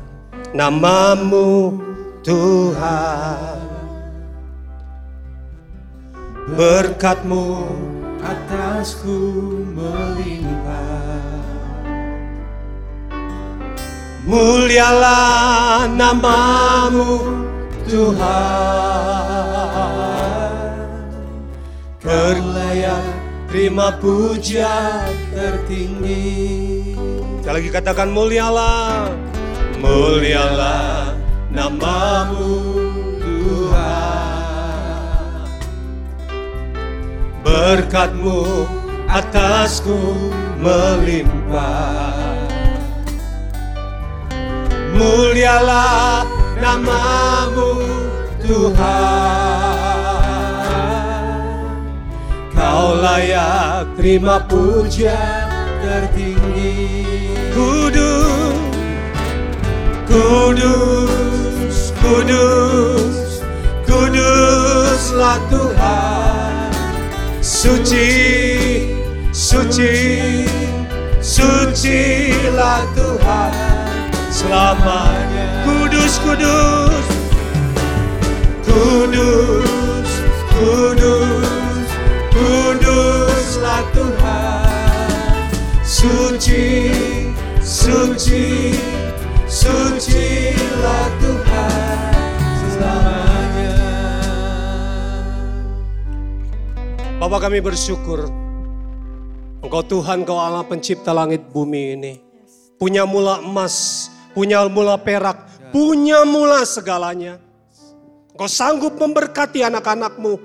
[0.55, 1.82] namamu
[2.23, 3.59] Tuhan.
[6.55, 7.51] Berkatmu
[8.24, 9.16] atasku
[9.76, 11.44] melimpah.
[14.24, 17.20] Mulialah namamu
[17.84, 18.24] Tuhan.
[22.01, 22.32] Kau
[23.52, 26.96] terima puja tertinggi.
[27.44, 29.12] Sekali lagi katakan mulialah
[29.84, 31.12] Mulialah
[31.52, 32.56] namamu
[33.20, 34.03] Tuhan
[37.55, 38.66] Berkatmu
[39.06, 39.94] atasku
[40.59, 42.35] melimpah.
[44.98, 46.26] Mulialah
[46.59, 47.78] namamu
[48.43, 48.74] Tuhan.
[52.59, 55.47] Kau layak terima puja
[55.78, 57.06] tertinggi.
[57.55, 58.59] Kudus,
[60.10, 63.47] kudus, kudus
[63.86, 66.53] Kuduslah Tuhan
[67.65, 68.93] Suci,
[69.32, 70.45] suci,
[71.16, 73.53] sucilah Tuhan
[74.28, 75.65] selamanya.
[75.65, 77.05] Kudus, kudus,
[78.69, 80.11] kudus,
[80.53, 81.89] kudus,
[82.36, 85.49] kuduslah Tuhan.
[85.81, 86.93] Suci,
[87.65, 88.77] suci,
[89.49, 91.84] sucilah Tuhan
[97.24, 98.28] Bapak kami bersyukur
[99.64, 102.12] Engkau Tuhan, Engkau Allah pencipta langit bumi ini.
[102.76, 105.40] Punya mula emas, punya mula perak,
[105.72, 107.40] punya mula segalanya.
[108.28, 110.36] Engkau sanggup memberkati anak-anakmu.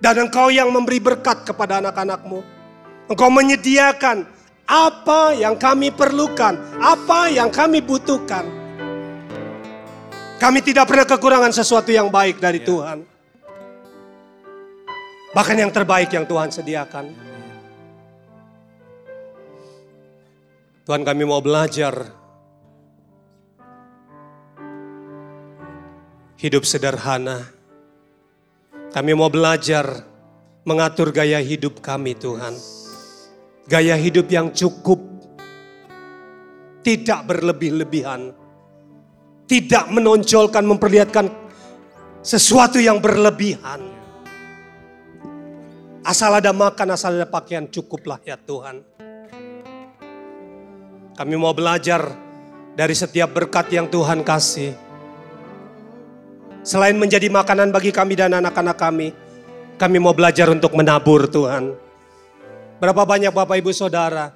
[0.00, 2.40] Dan engkau yang memberi berkat kepada anak-anakmu.
[3.12, 4.24] Engkau menyediakan
[4.64, 8.48] apa yang kami perlukan, apa yang kami butuhkan.
[10.40, 13.17] Kami tidak pernah kekurangan sesuatu yang baik dari Tuhan.
[15.38, 17.14] Bahkan yang terbaik yang Tuhan sediakan.
[20.82, 22.10] Tuhan kami mau belajar
[26.42, 27.46] hidup sederhana.
[28.90, 30.02] Kami mau belajar
[30.66, 32.58] mengatur gaya hidup kami Tuhan.
[33.70, 34.98] Gaya hidup yang cukup.
[36.82, 38.34] Tidak berlebih-lebihan.
[39.46, 41.30] Tidak menonjolkan, memperlihatkan
[42.26, 43.97] sesuatu yang berlebihan.
[46.06, 48.82] Asal ada makan, asal ada pakaian cukuplah ya Tuhan.
[51.18, 52.14] Kami mau belajar
[52.78, 54.70] dari setiap berkat yang Tuhan kasih.
[56.62, 59.10] Selain menjadi makanan bagi kami dan anak-anak kami,
[59.80, 61.74] kami mau belajar untuk menabur Tuhan.
[62.78, 64.30] Berapa banyak Bapak Ibu Saudara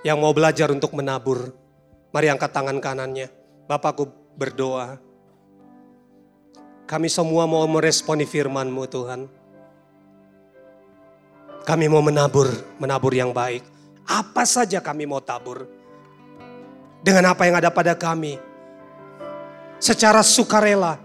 [0.00, 1.52] yang mau belajar untuk menabur?
[2.12, 3.28] Mari angkat tangan kanannya.
[3.68, 4.96] Bapakku berdoa.
[6.88, 9.41] Kami semua mau meresponi firman-Mu Tuhan.
[11.62, 12.50] Kami mau menabur,
[12.82, 13.62] menabur yang baik.
[14.02, 15.62] Apa saja kami mau tabur.
[17.02, 18.34] Dengan apa yang ada pada kami.
[19.78, 20.98] Secara sukarela.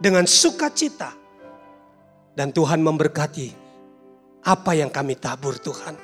[0.00, 1.12] Dengan sukacita.
[2.32, 3.48] Dan Tuhan memberkati
[4.42, 5.94] apa yang kami tabur Tuhan.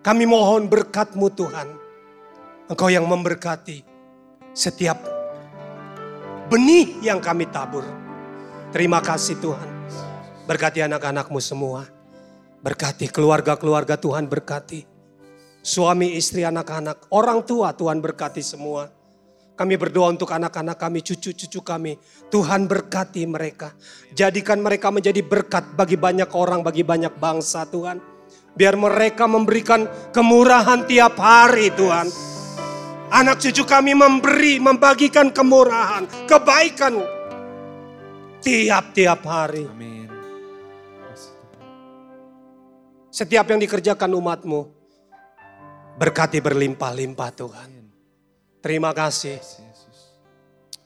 [0.00, 1.68] Kami mohon berkatmu Tuhan.
[2.72, 3.84] Engkau yang memberkati
[4.56, 4.96] setiap
[6.48, 7.84] benih yang kami tabur.
[8.72, 9.79] Terima kasih Tuhan.
[10.50, 11.86] Berkati anak-anakmu semua.
[12.58, 14.82] Berkati keluarga-keluarga Tuhan berkati.
[15.62, 18.90] Suami, istri, anak-anak, orang tua Tuhan berkati semua.
[19.54, 21.94] Kami berdoa untuk anak-anak kami, cucu-cucu kami.
[22.34, 23.78] Tuhan berkati mereka.
[24.10, 28.02] Jadikan mereka menjadi berkat bagi banyak orang, bagi banyak bangsa Tuhan.
[28.58, 32.10] Biar mereka memberikan kemurahan tiap hari Tuhan.
[33.14, 36.98] Anak cucu kami memberi, membagikan kemurahan, kebaikan
[38.42, 39.70] tiap-tiap hari.
[39.70, 39.99] Amin.
[43.10, 44.70] Setiap yang dikerjakan umatmu,
[45.98, 47.70] berkati berlimpah-limpah Tuhan.
[48.62, 49.42] Terima kasih.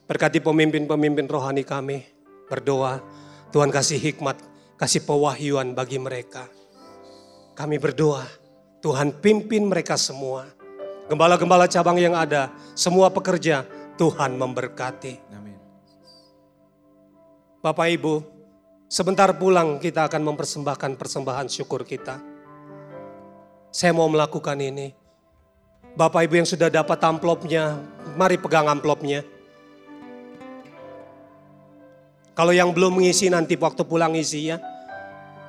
[0.09, 2.01] Berkati pemimpin-pemimpin rohani kami.
[2.49, 3.05] Berdoa,
[3.53, 4.41] Tuhan kasih hikmat,
[4.81, 6.49] kasih pewahyuan bagi mereka.
[7.53, 8.25] Kami berdoa,
[8.81, 10.49] Tuhan pimpin mereka semua.
[11.13, 13.69] Gembala-gembala cabang yang ada, semua pekerja,
[14.01, 15.21] Tuhan memberkati.
[15.37, 15.61] Amin.
[17.61, 18.34] Bapak Ibu,
[18.95, 22.23] Sebentar pulang kita akan mempersembahkan persembahan syukur kita.
[23.75, 24.95] Saya mau melakukan ini.
[25.99, 27.75] Bapak Ibu yang sudah dapat amplopnya,
[28.15, 29.27] mari pegang amplopnya.
[32.39, 34.63] Kalau yang belum mengisi nanti waktu pulang isi ya.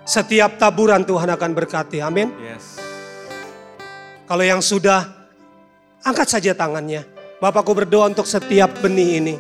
[0.10, 2.34] Setiap taburan Tuhan akan berkati, amin.
[2.42, 2.82] Yes.
[4.26, 5.06] Kalau yang sudah,
[6.02, 7.06] angkat saja tangannya.
[7.38, 9.36] Bapakku berdoa untuk setiap benih ini.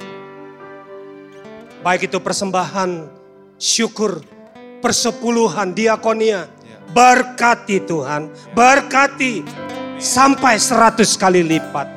[1.82, 3.25] Baik itu persembahan
[3.60, 4.24] syukur,
[4.80, 6.52] persepuluhan, diakonia.
[6.96, 9.44] Berkati Tuhan, berkati
[10.00, 11.92] sampai seratus kali lipat.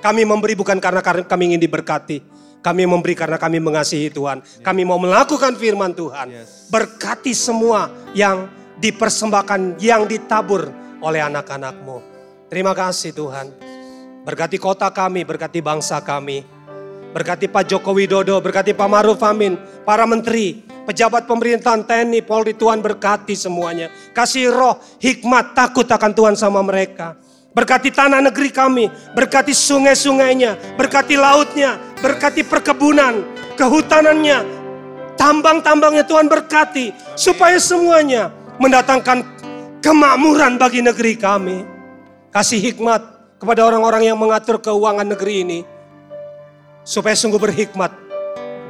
[0.00, 2.24] Kami memberi bukan karena kami ingin diberkati.
[2.64, 4.40] Kami memberi karena kami mengasihi Tuhan.
[4.64, 6.40] Kami mau melakukan firman Tuhan.
[6.72, 8.48] Berkati semua yang
[8.80, 10.70] dipersembahkan, yang ditabur
[11.04, 12.00] oleh anak-anakmu.
[12.48, 13.50] Terima kasih Tuhan.
[14.24, 16.55] Berkati kota kami, berkati bangsa kami.
[17.16, 19.56] Berkati Pak Joko Widodo, berkati Pak Maruf Amin,
[19.88, 23.88] para menteri, pejabat pemerintahan TNI, Polri, Tuhan berkati semuanya.
[24.12, 27.16] Kasih roh, hikmat, takut akan Tuhan sama mereka.
[27.56, 33.24] Berkati tanah negeri kami, berkati sungai-sungainya, berkati lautnya, berkati perkebunan,
[33.56, 34.38] kehutanannya,
[35.16, 36.92] tambang-tambangnya Tuhan berkati.
[37.16, 38.28] Supaya semuanya
[38.60, 39.24] mendatangkan
[39.80, 41.64] kemakmuran bagi negeri kami.
[42.28, 43.00] Kasih hikmat
[43.40, 45.60] kepada orang-orang yang mengatur keuangan negeri ini.
[46.86, 47.90] Supaya sungguh berhikmat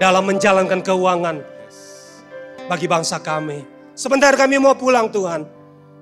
[0.00, 1.36] dalam menjalankan keuangan
[2.64, 3.60] bagi bangsa kami.
[3.92, 5.44] Sebentar kami mau pulang Tuhan.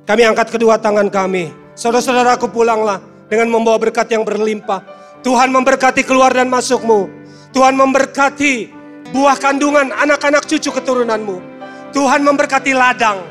[0.07, 1.51] Kami angkat kedua tangan kami.
[1.75, 4.87] Saudara-saudaraku pulanglah dengan membawa berkat yang berlimpah.
[5.27, 7.11] Tuhan memberkati keluar dan masukmu.
[7.51, 8.71] Tuhan memberkati
[9.11, 11.43] buah kandungan anak-anak cucu keturunanmu.
[11.91, 13.23] Tuhan memberkati ladang,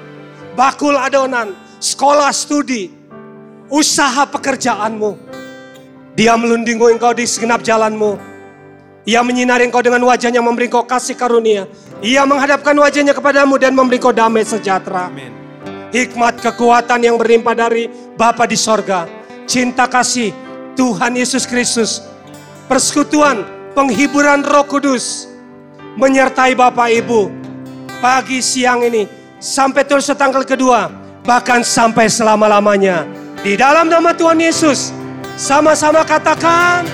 [0.60, 2.92] bakul adonan, sekolah studi,
[3.72, 5.16] usaha pekerjaanmu.
[6.20, 8.33] Dia melundingu engkau di segenap jalanmu.
[9.04, 11.68] Ia menyinari engkau dengan wajahnya memberi engkau kasih karunia.
[12.00, 15.12] Ia menghadapkan wajahnya kepadamu dan memberi engkau damai sejahtera.
[15.12, 15.32] Amin.
[15.92, 19.06] Hikmat kekuatan yang berlimpah dari Bapa di sorga.
[19.44, 20.32] Cinta kasih
[20.80, 22.00] Tuhan Yesus Kristus.
[22.72, 23.44] Persekutuan
[23.76, 25.28] penghiburan roh kudus.
[26.00, 27.28] Menyertai Bapak Ibu.
[28.00, 29.06] Pagi siang ini.
[29.38, 30.88] Sampai terus tanggal kedua.
[31.28, 33.04] Bahkan sampai selama-lamanya.
[33.44, 34.96] Di dalam nama Tuhan Yesus.
[35.36, 36.88] Sama-sama katakan.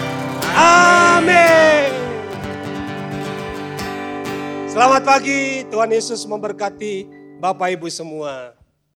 [0.58, 1.99] Amin.
[4.70, 5.66] Selamat pagi.
[5.66, 7.10] Tuhan Yesus memberkati
[7.42, 8.59] Bapak Ibu semua.